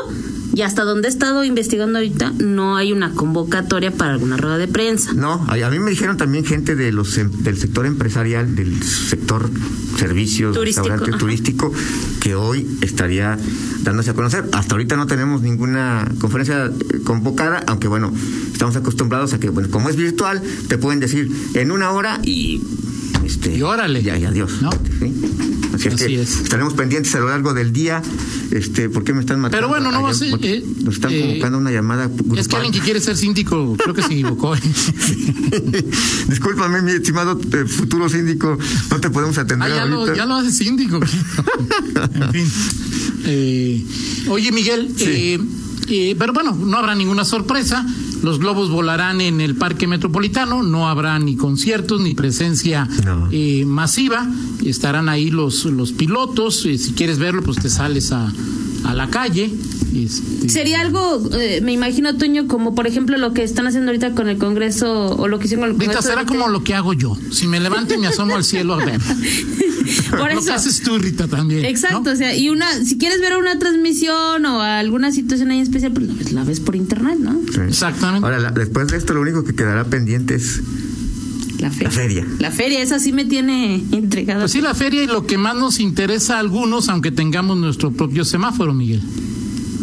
y 0.55 0.62
hasta 0.62 0.83
donde 0.83 1.09
he 1.09 1.11
estado 1.11 1.44
investigando 1.44 1.98
ahorita 1.98 2.33
no 2.38 2.76
hay 2.76 2.92
una 2.92 3.12
convocatoria 3.12 3.92
para 3.92 4.12
alguna 4.12 4.37
rueda 4.37 4.59
de 4.59 4.68
prensa. 4.68 5.12
No, 5.12 5.46
a, 5.48 5.70
mí 5.70 5.79
me 5.79 5.90
dijeron 5.90 6.16
también 6.16 6.44
gente 6.44 6.74
de 6.74 6.92
los 6.92 7.16
em- 7.18 7.31
del 7.31 7.57
sector 7.57 7.87
empresarial, 7.87 8.55
del 8.57 8.83
sector 8.83 9.48
servicios, 9.96 10.55
Turístico, 10.55 10.88
restaurante 10.88 11.18
turístico, 11.18 11.72
que 12.20 12.35
hoy 12.35 12.66
estaría 12.81 13.38
dándose 13.83 14.11
a 14.11 14.14
conocer. 14.14 14.44
Hasta 14.53 14.74
ahorita 14.74 14.96
no 14.96 15.07
tenemos 15.07 15.42
ninguna 15.42 16.09
conferencia 16.20 16.66
eh, 16.66 17.00
convocada, 17.05 17.62
aunque 17.66 17.87
bueno, 17.87 18.12
estamos 18.53 18.76
acostumbrados 18.76 19.35
a 19.35 19.40
que, 19.40 19.50
bueno, 19.50 19.68
como 19.70 19.88
es 19.88 19.96
virtual, 19.96 20.42
te 20.68 20.79
pueden 20.79 21.00
decir 21.00 21.31
en 21.55 21.70
una 21.70 21.90
hora 21.92 22.18
y 22.22 22.62
este 23.30 23.56
Y 23.56 23.62
órale. 23.62 24.02
ya, 24.02 24.16
y 24.18 24.24
adiós. 24.24 24.60
¿No? 24.62 24.70
¿sí? 24.72 25.12
Así, 25.74 25.88
es 25.88 25.94
Así 25.94 26.06
que 26.06 26.20
es. 26.22 26.40
estaremos 26.40 26.74
pendientes 26.74 27.14
a 27.14 27.20
lo 27.20 27.28
largo 27.28 27.54
del 27.54 27.72
día. 27.72 28.02
Este, 28.50 28.88
¿por 28.88 29.04
qué 29.04 29.12
me 29.12 29.20
están 29.20 29.38
matando? 29.40 29.56
Pero 29.56 29.68
bueno, 29.68 29.92
no 29.92 30.02
va 30.02 30.10
a 30.10 30.14
ser, 30.14 30.36
eh, 30.42 30.64
Nos 30.82 30.94
están 30.96 31.12
eh, 31.12 31.20
convocando 31.20 31.58
una 31.58 31.70
llamada 31.70 32.08
grupal. 32.08 32.38
Es 32.38 32.48
que 32.48 32.56
alguien 32.56 32.72
que 32.72 32.80
quiere 32.80 33.00
ser 33.00 33.16
síndico, 33.16 33.76
creo 33.76 33.94
que 33.94 34.02
se 34.02 34.12
equivocó. 34.12 34.54
¿eh? 34.56 34.60
Discúlpame, 36.28 36.82
mi 36.82 36.92
estimado 36.92 37.40
eh, 37.52 37.64
futuro 37.66 38.08
síndico, 38.08 38.58
no 38.90 39.00
te 39.00 39.10
podemos 39.10 39.38
atender 39.38 39.70
Ah, 39.70 39.76
ya, 39.76 39.84
lo, 39.86 40.00
ahorita. 40.00 40.16
ya 40.16 40.26
lo 40.26 40.34
hace 40.34 40.50
síndico. 40.52 40.96
en 42.14 42.32
fin. 42.32 42.52
Eh, 43.26 43.84
oye, 44.28 44.52
Miguel, 44.52 44.92
Sí. 44.96 45.38
pero 46.18 46.32
bueno, 46.32 46.52
no 46.54 46.76
habrá 46.78 46.94
ninguna 46.94 47.24
sorpresa. 47.24 47.84
Los 48.22 48.38
globos 48.38 48.70
volarán 48.70 49.20
en 49.20 49.40
el 49.40 49.54
Parque 49.54 49.87
Metropolitano, 49.87 50.62
no 50.62 50.88
habrá 50.88 51.18
ni 51.18 51.37
conciertos 51.37 52.00
ni 52.00 52.14
presencia 52.14 52.88
No. 53.04 53.28
eh, 53.30 53.64
masiva, 53.66 54.26
estarán 54.64 55.09
ahí 55.09 55.30
los, 55.30 55.64
los 55.66 55.92
pilotos, 55.92 56.64
eh, 56.66 56.78
si 56.78 56.92
quieres 56.92 57.18
verlo, 57.18 57.42
pues 57.42 57.59
te 57.59 57.68
sales 57.70 58.12
a, 58.12 58.33
a 58.84 58.94
la 58.94 59.08
calle. 59.08 59.52
este, 59.94 60.48
Sería 60.48 60.80
algo, 60.80 61.22
eh, 61.38 61.60
me 61.62 61.72
imagino, 61.72 62.16
Toño, 62.16 62.46
como 62.48 62.74
por 62.74 62.86
ejemplo 62.86 63.16
lo 63.18 63.32
que 63.32 63.42
están 63.44 63.66
haciendo 63.66 63.90
ahorita 63.90 64.12
con 64.12 64.28
el 64.28 64.38
Congreso 64.38 65.16
o 65.16 65.28
lo 65.28 65.38
que 65.38 65.46
hicieron 65.46 65.62
con 65.64 65.70
el 65.74 65.80
Rita, 65.80 65.92
Congreso. 65.92 66.08
será 66.08 66.20
ahorita. 66.22 66.32
como 66.38 66.48
lo 66.52 66.64
que 66.64 66.74
hago 66.74 66.92
yo. 66.92 67.16
Si 67.30 67.46
me 67.46 67.60
levanto 67.60 67.94
y 67.94 67.98
me 67.98 68.06
asomo 68.08 68.36
al 68.36 68.44
cielo 68.44 68.74
a 68.74 68.84
ver. 68.84 69.00
Por 70.10 70.32
Lo 70.34 70.42
que 70.44 70.50
haces 70.52 70.82
tú, 70.82 70.98
Rita, 70.98 71.26
también. 71.26 71.64
Exacto, 71.64 72.02
¿no? 72.04 72.12
o 72.12 72.16
sea, 72.16 72.34
y 72.36 72.48
una, 72.48 72.84
si 72.84 72.96
quieres 72.98 73.20
ver 73.20 73.36
una 73.36 73.58
transmisión 73.58 74.44
o 74.46 74.60
alguna 74.62 75.10
situación 75.12 75.50
ahí 75.50 75.60
especial, 75.60 75.92
pues 75.92 76.06
la 76.06 76.14
ves, 76.14 76.32
la 76.32 76.44
ves 76.44 76.60
por 76.60 76.76
internet, 76.76 77.18
¿no? 77.18 77.40
Sí. 77.52 77.60
Exactamente. 77.68 78.24
Ahora, 78.24 78.38
la- 78.38 78.50
después 78.50 78.86
de 78.88 78.96
esto, 78.98 79.14
lo 79.14 79.20
único 79.22 79.42
que 79.44 79.54
quedará 79.54 79.84
pendiente 79.84 80.34
es 80.34 80.60
La 81.60 81.70
feria. 81.70 81.88
La 81.88 81.90
feria. 81.90 82.26
La 82.38 82.50
feria, 82.50 82.82
esa 82.82 82.98
sí 82.98 83.12
me 83.12 83.24
tiene 83.24 83.82
intrigada. 83.92 84.40
Pues 84.40 84.52
sí, 84.52 84.60
la 84.60 84.74
feria 84.74 85.02
y 85.04 85.06
lo 85.06 85.26
que 85.26 85.36
más 85.38 85.54
nos 85.56 85.78
interesa 85.80 86.36
a 86.36 86.40
algunos, 86.40 86.88
aunque 86.88 87.10
tengamos 87.10 87.56
nuestro 87.58 87.90
propio 87.92 88.24
semáforo, 88.24 88.72
Miguel. 88.72 89.02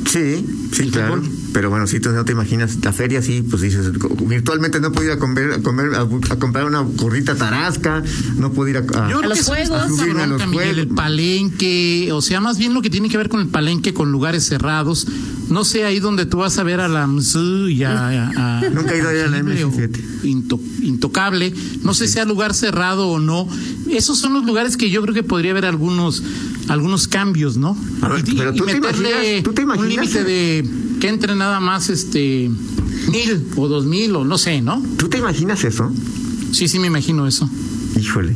Sí, 0.10 0.46
sí, 0.74 0.84
El 0.84 0.92
claro. 0.92 1.16
fútbol. 1.22 1.37
Pero 1.58 1.72
bueno, 1.72 1.88
si 1.88 2.00
tú 2.00 2.12
no 2.12 2.24
te 2.24 2.34
imaginas 2.34 2.78
la 2.84 2.94
feria, 2.94 3.20
sí, 3.24 3.42
pues 3.42 3.64
dices, 3.64 3.90
virtualmente 4.28 4.80
no 4.80 4.92
puedo 4.92 5.08
ir 5.08 5.14
a 5.14 5.18
comer, 5.18 5.54
a, 5.54 5.58
comer, 5.64 5.90
a, 5.96 6.36
comprar 6.38 6.66
una 6.66 6.82
gorrita 6.82 7.34
tarasca, 7.34 8.04
no 8.38 8.52
puedo 8.52 8.70
ir 8.70 8.78
a... 8.78 8.82
a- 9.06 9.10
Yo 9.10 9.24
los 9.24 9.42
juegos. 9.42 9.72
a 9.72 9.88
los 9.88 9.98
Miguel, 9.98 10.54
juegos. 10.54 10.78
el 10.78 10.88
palenque, 10.90 12.10
o 12.14 12.22
sea, 12.22 12.42
más 12.42 12.60
bien 12.60 12.76
lo 12.76 12.84
que 12.84 12.92
tiene 12.92 13.10
que 13.10 13.18
ver 13.18 13.28
con 13.28 13.40
el 13.42 13.48
palenque, 13.48 13.92
con 13.92 14.12
lugares 14.12 14.44
cerrados. 14.46 15.08
No 15.50 15.66
sé, 15.66 15.84
ahí 15.84 16.00
donde 16.00 16.28
tú 16.28 16.38
vas 16.38 16.60
a 16.60 16.64
ver 16.64 16.80
a 16.80 16.88
la 16.88 17.08
MSU 17.08 17.70
y 17.70 17.84
a... 17.84 18.62
Nunca 18.72 18.94
he 18.94 19.00
ido 19.00 19.10
a 19.10 19.14
la 19.14 19.38
Imposible 19.40 19.64
o 19.64 19.72
MS7. 19.72 20.00
into- 20.26 20.60
intocable. 20.84 21.52
No 21.82 21.96
sé 21.96 22.06
si 22.06 22.14
sea 22.14 22.26
lugar 22.26 22.54
cerrado 22.54 23.08
o 23.08 23.18
no. 23.20 23.48
Esos 23.90 24.20
son 24.20 24.34
los 24.34 24.46
lugares 24.46 24.78
que 24.78 24.92
yo 24.92 25.02
creo 25.02 25.16
que 25.16 25.24
podría 25.24 25.52
haber 25.52 25.66
algunos 25.66 26.22
algunos 26.68 27.08
cambios, 27.08 27.56
¿no? 27.58 27.78
A 28.02 28.10
ver, 28.10 28.24
Y- 28.28 28.36
pero 28.36 28.54
y 28.54 28.58
tú 28.58 28.66
te 28.66 28.78
imaginas- 28.78 29.44
tú 29.44 29.54
te 29.54 29.64
un 29.64 29.68
imaginas 29.74 29.90
límite 29.90 30.20
que- 30.20 30.24
de 30.26 30.70
que 31.00 31.08
entre 31.10 31.36
nada 31.36 31.60
más 31.60 31.90
este 31.90 32.50
mil 33.10 33.46
o 33.56 33.68
dos 33.68 33.86
mil 33.86 34.16
o 34.16 34.26
no 34.26 34.38
sé, 34.38 34.62
¿no? 34.62 34.82
¿Tú 34.98 35.08
te 35.10 35.18
imaginas 35.18 35.64
eso? 35.64 35.92
Sí, 36.52 36.68
sí 36.68 36.80
me 36.80 36.88
imagino 36.88 37.28
eso. 37.28 37.50
Híjole. 38.00 38.36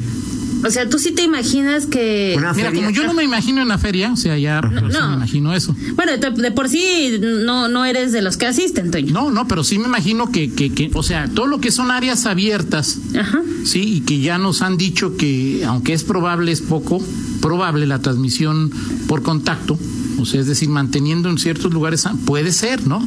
O 0.64 0.70
sea, 0.70 0.88
tú 0.88 1.00
sí 1.00 1.12
te 1.12 1.24
imaginas 1.24 1.88
que. 1.88 2.36
Una 2.38 2.54
Mira, 2.54 2.70
feria. 2.70 2.82
como 2.86 2.92
yo 2.96 3.04
no 3.08 3.16
me 3.16 3.24
imagino 3.24 3.64
en 3.64 3.68
la 3.68 3.80
feria, 3.80 4.14
o 4.14 4.16
sea, 4.16 4.38
ya 4.38 4.62
pero 4.62 4.92
sí 4.92 4.98
no. 5.00 5.10
me 5.10 5.16
imagino 5.16 5.56
eso. 5.56 5.76
Bueno, 5.96 6.12
de, 6.18 6.30
de 6.30 6.52
por 6.52 6.70
sí 6.70 7.18
no, 7.20 7.68
no 7.68 7.84
eres 7.84 8.12
de 8.12 8.22
los 8.22 8.38
que 8.38 8.46
asisten, 8.46 8.92
Toño. 8.92 9.12
No, 9.12 9.32
no, 9.32 9.48
pero 9.48 9.64
sí 9.64 9.80
me 9.80 9.86
imagino 9.86 10.32
que, 10.32 10.52
que, 10.54 10.72
que, 10.72 10.92
o 10.94 11.02
sea, 11.02 11.28
todo 11.30 11.48
lo 11.48 11.60
que 11.60 11.72
son 11.72 11.90
áreas 11.90 12.28
abiertas, 12.28 13.00
Ajá. 13.20 13.42
Sí, 13.66 13.96
y 13.96 14.00
que 14.02 14.20
ya 14.20 14.38
nos 14.38 14.62
han 14.62 14.78
dicho 14.78 15.18
que, 15.18 15.64
aunque 15.66 15.94
es 15.94 16.04
probable, 16.04 16.52
es 16.52 16.62
poco 16.62 17.04
probable 17.42 17.88
la 17.88 18.00
transmisión 18.00 18.70
por 19.08 19.24
contacto, 19.24 19.80
o 20.20 20.26
sea, 20.26 20.40
es 20.42 20.48
decir, 20.48 20.70
manteniendo 20.70 21.30
en 21.30 21.38
ciertos 21.38 21.74
lugares, 21.74 22.06
ah, 22.06 22.16
puede 22.26 22.52
ser, 22.52 22.88
¿no? 22.88 23.06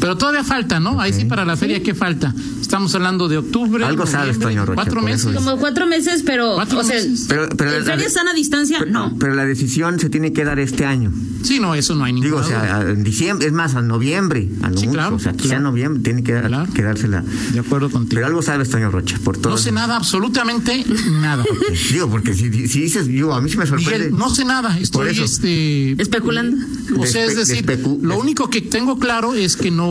Pero 0.00 0.16
todavía 0.16 0.44
falta, 0.44 0.78
¿no? 0.80 1.00
Ahí 1.00 1.12
sí 1.12 1.24
para 1.24 1.44
la 1.44 1.56
feria, 1.56 1.82
¿qué 1.82 1.94
falta? 1.94 2.34
Estamos 2.60 2.94
hablando 2.94 3.28
de 3.28 3.38
octubre. 3.38 3.84
Algo 3.84 4.06
sabes, 4.06 4.38
Toño 4.38 4.66
Rocha, 4.66 4.74
Cuatro 4.82 5.00
meses. 5.02 5.34
Como 5.34 5.56
cuatro 5.58 5.86
meses, 5.86 6.22
pero. 6.24 6.54
Cuatro 6.56 6.80
o 6.80 6.84
sea, 6.84 6.96
meses. 6.96 7.26
Pero, 7.28 7.48
pero 7.56 7.72
¿en 7.72 7.84
la- 7.86 7.92
feria 7.92 8.10
sana 8.10 8.32
distancia? 8.34 8.84
No. 8.86 9.16
Pero 9.18 9.34
la 9.34 9.44
decisión 9.44 9.98
se 9.98 10.10
tiene 10.10 10.32
que 10.32 10.44
dar 10.44 10.58
este 10.58 10.84
año. 10.84 11.12
Sí, 11.42 11.60
no, 11.60 11.74
eso 11.74 11.94
no 11.94 12.04
hay 12.04 12.12
ningún 12.12 12.28
Digo, 12.30 12.40
o 12.40 12.44
sea, 12.44 12.82
en 12.82 13.04
diciembre, 13.04 13.46
es 13.46 13.52
más, 13.52 13.74
a 13.76 13.82
noviembre, 13.82 14.48
a 14.62 14.70
lo 14.70 14.76
Sí, 14.78 14.86
mucho. 14.86 14.94
claro, 14.98 15.16
o 15.16 15.18
sea, 15.20 15.32
quizá 15.32 15.42
claro. 15.44 15.58
en 15.58 15.62
noviembre 15.64 16.02
tiene 16.02 16.22
que, 16.24 16.32
Claro. 16.40 16.72
que 16.72 16.82
dársela. 16.82 17.22
De 17.52 17.60
acuerdo 17.60 17.88
contigo. 17.90 18.16
Pero 18.16 18.26
algo 18.26 18.42
sabes, 18.42 18.68
Toño 18.70 18.90
Rocha, 18.90 19.18
por 19.22 19.36
todo. 19.38 19.52
No 19.52 19.58
sé 19.58 19.70
nada, 19.70 19.96
absolutamente 19.96 20.84
nada. 21.20 21.44
Digo, 21.92 22.10
porque 22.10 22.34
si, 22.34 22.50
si 22.68 22.80
dices, 22.80 23.06
digo, 23.06 23.32
a 23.32 23.40
mí 23.40 23.48
sí 23.48 23.56
me 23.56 23.66
sorprende. 23.66 24.06
Miguel, 24.06 24.18
no 24.18 24.28
sé 24.34 24.44
nada, 24.44 24.76
estoy 24.78 25.08
este 25.10 25.92
Especulando. 26.02 26.56
O 26.98 27.06
sea, 27.06 27.24
es 27.24 27.36
decir, 27.36 27.64
lo 28.02 28.18
único 28.18 28.50
que 28.50 28.60
tengo 28.62 28.98
claro 28.98 29.34
es 29.34 29.56
que 29.56 29.70
no, 29.70 29.85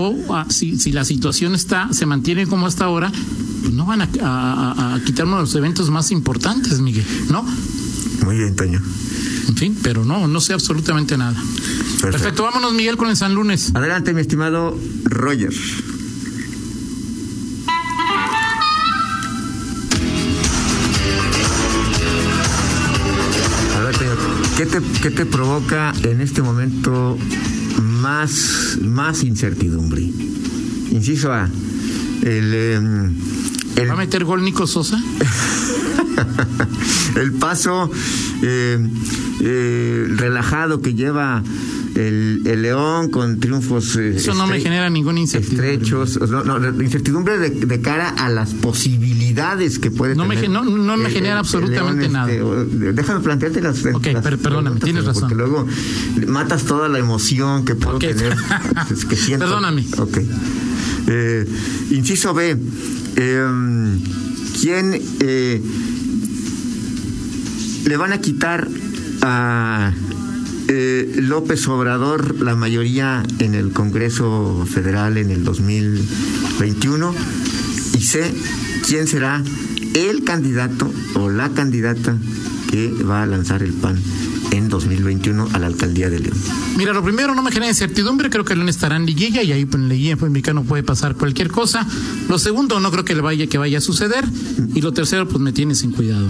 si, 0.49 0.77
si 0.77 0.91
la 0.91 1.05
situación 1.05 1.55
está, 1.55 1.89
se 1.91 2.05
mantiene 2.05 2.47
como 2.47 2.67
hasta 2.67 2.85
ahora, 2.85 3.11
pues 3.61 3.73
no 3.73 3.85
van 3.85 4.01
a, 4.01 4.09
a- 4.21 4.71
a- 4.71 4.95
a 4.95 5.03
quitar 5.03 5.25
uno 5.25 5.37
de 5.37 5.41
los 5.43 5.55
eventos 5.55 5.89
más 5.89 6.11
importantes, 6.11 6.79
Miguel, 6.79 7.05
¿no? 7.29 7.43
Muy 8.23 8.37
bien, 8.37 8.55
Toño. 8.55 8.81
En 9.47 9.55
fin, 9.55 9.77
pero 9.83 10.03
no, 10.05 10.27
no 10.27 10.41
sé 10.41 10.53
absolutamente 10.53 11.17
nada. 11.17 11.35
Perfecto, 12.01 12.43
vámonos, 12.43 12.73
Miguel, 12.73 12.97
con 12.97 13.09
el 13.09 13.15
San 13.17 13.33
Lunes. 13.35 13.71
Adelante, 13.75 14.13
mi 14.13 14.21
estimado 14.21 14.77
Roger. 15.05 15.53
A 23.75 23.79
ver, 23.83 23.97
Toño, 23.97 24.11
¿qué 24.57 24.65
te, 24.65 24.79
qué 25.01 25.11
te 25.11 25.25
provoca 25.25 25.93
en 26.03 26.21
este 26.21 26.41
momento 26.41 27.17
más, 28.05 28.77
más 28.83 29.23
incertidumbre? 29.23 30.03
Inciso 30.91 31.33
A. 31.33 31.49
El, 32.21 32.53
em, 32.53 33.15
el, 33.77 33.89
¿Va 33.89 33.93
a 33.93 33.97
meter 33.97 34.23
gol 34.23 34.43
Nico 34.43 34.67
Sosa? 34.67 35.01
el 37.15 37.33
paso 37.33 37.89
eh, 38.43 38.77
eh, 39.41 40.05
relajado 40.17 40.83
que 40.83 40.93
lleva 40.93 41.41
el, 41.95 42.41
el 42.45 42.61
León 42.61 43.09
con 43.09 43.39
triunfos 43.39 43.95
eh, 43.95 44.15
Eso 44.17 44.33
no 44.33 44.45
me 44.47 44.59
genera 44.59 44.89
ninguna 44.89 45.19
incertidumbre. 45.19 45.73
estrechos, 45.75 46.19
no, 46.29 46.81
incertidumbre 46.81 47.37
de, 47.37 47.49
de 47.51 47.81
cara 47.81 48.09
a 48.09 48.29
las 48.29 48.53
posibilidades 48.53 49.79
que 49.79 49.91
puede 49.91 50.13
No 50.15 50.27
tener. 50.27 50.49
no- 50.49 50.63
no 50.65 50.97
me 50.97 51.09
genera 51.09 51.39
absolutamente 51.39 52.09
nada. 52.09 52.31
o- 52.43 52.65
déjame 52.65 53.21
plantearte 53.21 53.61
las, 53.61 53.85
Ok, 53.85 54.07
las 54.07 54.23
per- 54.23 54.37
perdóname, 54.37 54.79
tienes 54.81 55.03
porque 55.05 55.19
razón. 55.21 55.37
luego 55.37 55.67
matas 56.27 56.63
toda 56.63 56.89
la 56.89 56.99
emoción 56.99 57.63
que 57.65 57.75
puedo 57.75 57.97
tener. 57.99 58.35
es 58.91 59.05
que 59.05 59.15
siento. 59.15 59.45
Perdóname. 59.47 59.85
Ok. 59.97 60.17
Eh, 61.07 61.47
inciso 61.91 62.33
B. 62.33 62.57
eh, 63.15 63.97
¿Quién 64.61 65.01
eh, 65.19 65.61
le 67.85 67.97
van 67.97 68.13
a 68.13 68.19
quitar 68.19 68.67
a 69.21 69.91
eh, 70.67 71.15
López 71.17 71.67
Obrador 71.67 72.41
la 72.41 72.55
mayoría 72.55 73.23
en 73.39 73.55
el 73.55 73.71
Congreso 73.71 74.65
Federal 74.71 75.17
en 75.17 75.31
el 75.31 75.43
2021? 75.43 77.13
Y 77.93 78.01
C. 78.01 78.33
¿Quién 78.87 79.07
será 79.07 79.43
el 79.93 80.23
candidato 80.23 80.91
o 81.15 81.29
la 81.29 81.49
candidata 81.49 82.17
que 82.69 82.91
va 83.03 83.23
a 83.23 83.25
lanzar 83.25 83.63
el 83.63 83.73
PAN 83.73 83.97
en 84.55 84.69
2021 84.69 85.49
a 85.53 85.59
la 85.59 85.67
alcaldía 85.67 86.09
de 86.09 86.19
León? 86.19 86.37
Mira, 86.77 86.93
lo 86.93 87.03
primero 87.03 87.35
no 87.35 87.41
me 87.41 87.51
genera 87.51 87.69
incertidumbre, 87.69 88.29
creo 88.29 88.45
que 88.45 88.55
León 88.55 88.69
estará 88.69 88.95
en 88.95 89.05
liguilla 89.05 89.43
y 89.43 89.51
ahí 89.51 89.65
pues, 89.65 89.81
en 89.81 89.89
liguilla 89.89 90.17
pues, 90.17 90.31
mexicano 90.31 90.63
puede 90.63 90.83
pasar 90.83 91.15
cualquier 91.15 91.49
cosa. 91.49 91.87
Lo 92.29 92.39
segundo, 92.39 92.79
no 92.79 92.91
creo 92.91 93.05
que 93.05 93.15
le 93.15 93.21
vaya 93.21 93.47
que 93.47 93.57
vaya 93.57 93.77
a 93.77 93.81
suceder. 93.81 94.25
Y 94.73 94.81
lo 94.81 94.93
tercero, 94.93 95.27
pues 95.27 95.39
me 95.39 95.51
tiene 95.51 95.75
sin 95.75 95.91
cuidado. 95.91 96.27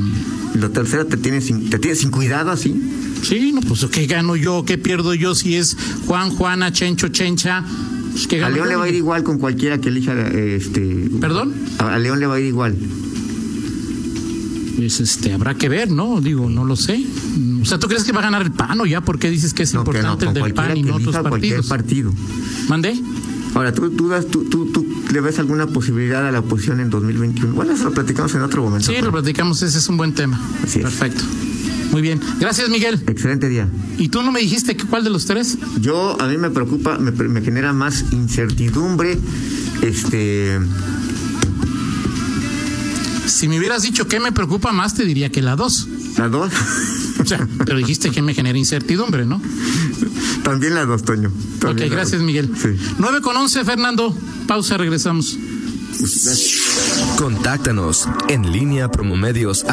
Lo 0.54 0.72
tercero, 0.72 1.06
¿te 1.06 1.18
tienes 1.18 1.46
sin, 1.46 1.70
te 1.70 1.80
tienes 1.80 2.00
sin 2.00 2.12
cuidado 2.12 2.52
así? 2.52 2.82
Sí, 3.22 3.52
no, 3.52 3.62
pues 3.62 3.86
¿qué 3.86 4.06
gano 4.06 4.36
yo? 4.36 4.64
¿Qué 4.66 4.78
pierdo 4.78 5.14
yo 5.14 5.36
si 5.36 5.56
es 5.56 5.76
Juan, 6.06 6.30
Juana, 6.30 6.72
Chencho, 6.72 7.10
Chencha? 7.10 7.64
Pues, 8.12 8.28
¿qué 8.28 8.38
A 8.38 8.50
gano 8.50 8.56
León 8.56 8.68
yo, 8.68 8.72
le 8.72 8.76
va 8.78 8.84
a 8.86 8.90
ir 8.90 8.96
igual 8.96 9.24
con 9.24 9.40
cualquiera 9.40 9.80
que 9.80 9.90
elija 9.90 10.14
este 10.28 11.10
¿Perdón? 11.20 11.54
A, 11.80 11.96
a 11.96 12.00
León 12.00 12.20
le 12.20 12.28
va 12.28 12.36
a 12.36 12.40
ir 12.40 12.46
igual. 12.46 12.76
Pues 14.76 15.00
este, 15.00 15.34
habrá 15.34 15.54
que 15.56 15.70
ver, 15.70 15.90
¿no? 15.92 16.20
Digo, 16.22 16.50
no 16.50 16.66
lo 16.66 16.76
sé. 16.76 17.06
O 17.62 17.66
sea, 17.66 17.80
¿tú 17.80 17.88
crees 17.88 18.04
que 18.04 18.12
va 18.12 18.20
a 18.20 18.24
ganar 18.24 18.42
el 18.42 18.52
PAN 18.52 18.80
o 18.82 18.86
ya? 18.86 19.02
¿Por 19.02 19.20
qué 19.20 19.30
dices 19.30 19.54
que 19.54 19.64
es 19.64 19.74
No, 19.74 19.84
que 19.84 19.92
no, 20.02 20.14
importante 20.14 20.40
el 20.40 20.46
del 20.46 20.54
PAN 20.54 20.78
y 20.78 20.84
no 20.84 20.96
otros 20.96 21.16
partidos? 21.18 21.68
partido. 21.68 22.12
¿Mandé? 22.68 23.00
Ahora, 23.54 23.74
¿tú, 23.74 23.90
tú, 23.92 24.10
das- 24.10 24.28
tú, 24.28 24.44
tú, 24.46 24.66
tú 24.72 24.86
le 25.14 25.22
ves 25.22 25.40
alguna 25.40 25.66
posibilidad 25.68 26.28
a 26.28 26.32
la 26.32 26.40
oposición 26.40 26.82
en 26.82 26.90
2021? 26.90 27.54
Bueno, 27.56 27.72
eso 27.74 27.86
lo 27.86 27.92
platicamos 27.94 28.36
en 28.36 28.42
otro 28.42 28.64
momento. 28.64 28.86
Sí, 28.88 28.94
pero- 28.96 29.06
lo 29.08 29.12
platicamos, 29.14 29.62
ese 29.62 29.78
es 29.78 29.88
un 29.88 29.96
buen 29.96 30.14
tema. 30.14 30.40
Así 30.62 30.80
es. 30.80 30.84
Perfecto. 30.84 31.24
Muy 31.92 32.02
bien. 32.02 32.20
Gracias, 32.42 32.68
Miguel. 32.70 33.02
Excelente 33.08 33.48
día. 33.48 33.70
¿Y 33.98 34.10
tú 34.10 34.22
no 34.24 34.34
me 34.34 34.42
dijiste 34.42 34.76
que 34.76 34.84
cuál 34.86 35.06
de 35.06 35.10
los 35.10 35.26
tres? 35.26 35.58
Yo, 35.80 36.20
a 36.22 36.28
mí 36.28 36.38
me 36.38 36.50
preocupa, 36.50 36.98
me, 36.98 37.12
me 37.12 37.42
genera 37.42 37.72
más 37.72 38.04
incertidumbre, 38.12 39.18
este, 39.82 40.60
Si 43.28 43.48
me 43.48 43.58
hubieras 43.60 43.82
dicho 43.82 44.08
que 44.08 44.20
me 44.20 44.32
preocupa 44.32 44.72
más, 44.72 44.94
te 44.96 45.04
diría 45.06 45.30
que 45.30 45.42
la 45.42 45.56
dos. 45.56 45.88
la 46.18 46.28
dos, 46.30 46.52
O 47.20 47.26
sea, 47.26 47.48
pero 47.66 47.78
dijiste 47.78 48.12
que 48.12 48.22
me 48.22 48.34
genera 48.34 48.58
incertidumbre, 48.58 49.26
¿no? 49.26 49.42
también 50.44 50.76
la 50.76 50.86
dos, 50.86 51.04
Toño. 51.04 51.30
Ok, 51.30 51.60
También 51.60 51.90
gracias, 51.90 52.20
dos. 52.20 52.26
Miguel. 52.26 52.52
Sí. 52.56 52.70
9 53.00 53.22
con 53.22 53.36
11, 53.36 53.64
Fernando. 53.66 54.16
Pausa, 54.48 54.78
regresamos. 54.78 55.38
Contáctanos 57.18 58.08
en 58.28 58.52
línea 58.52 58.92
promomedios 58.92 59.64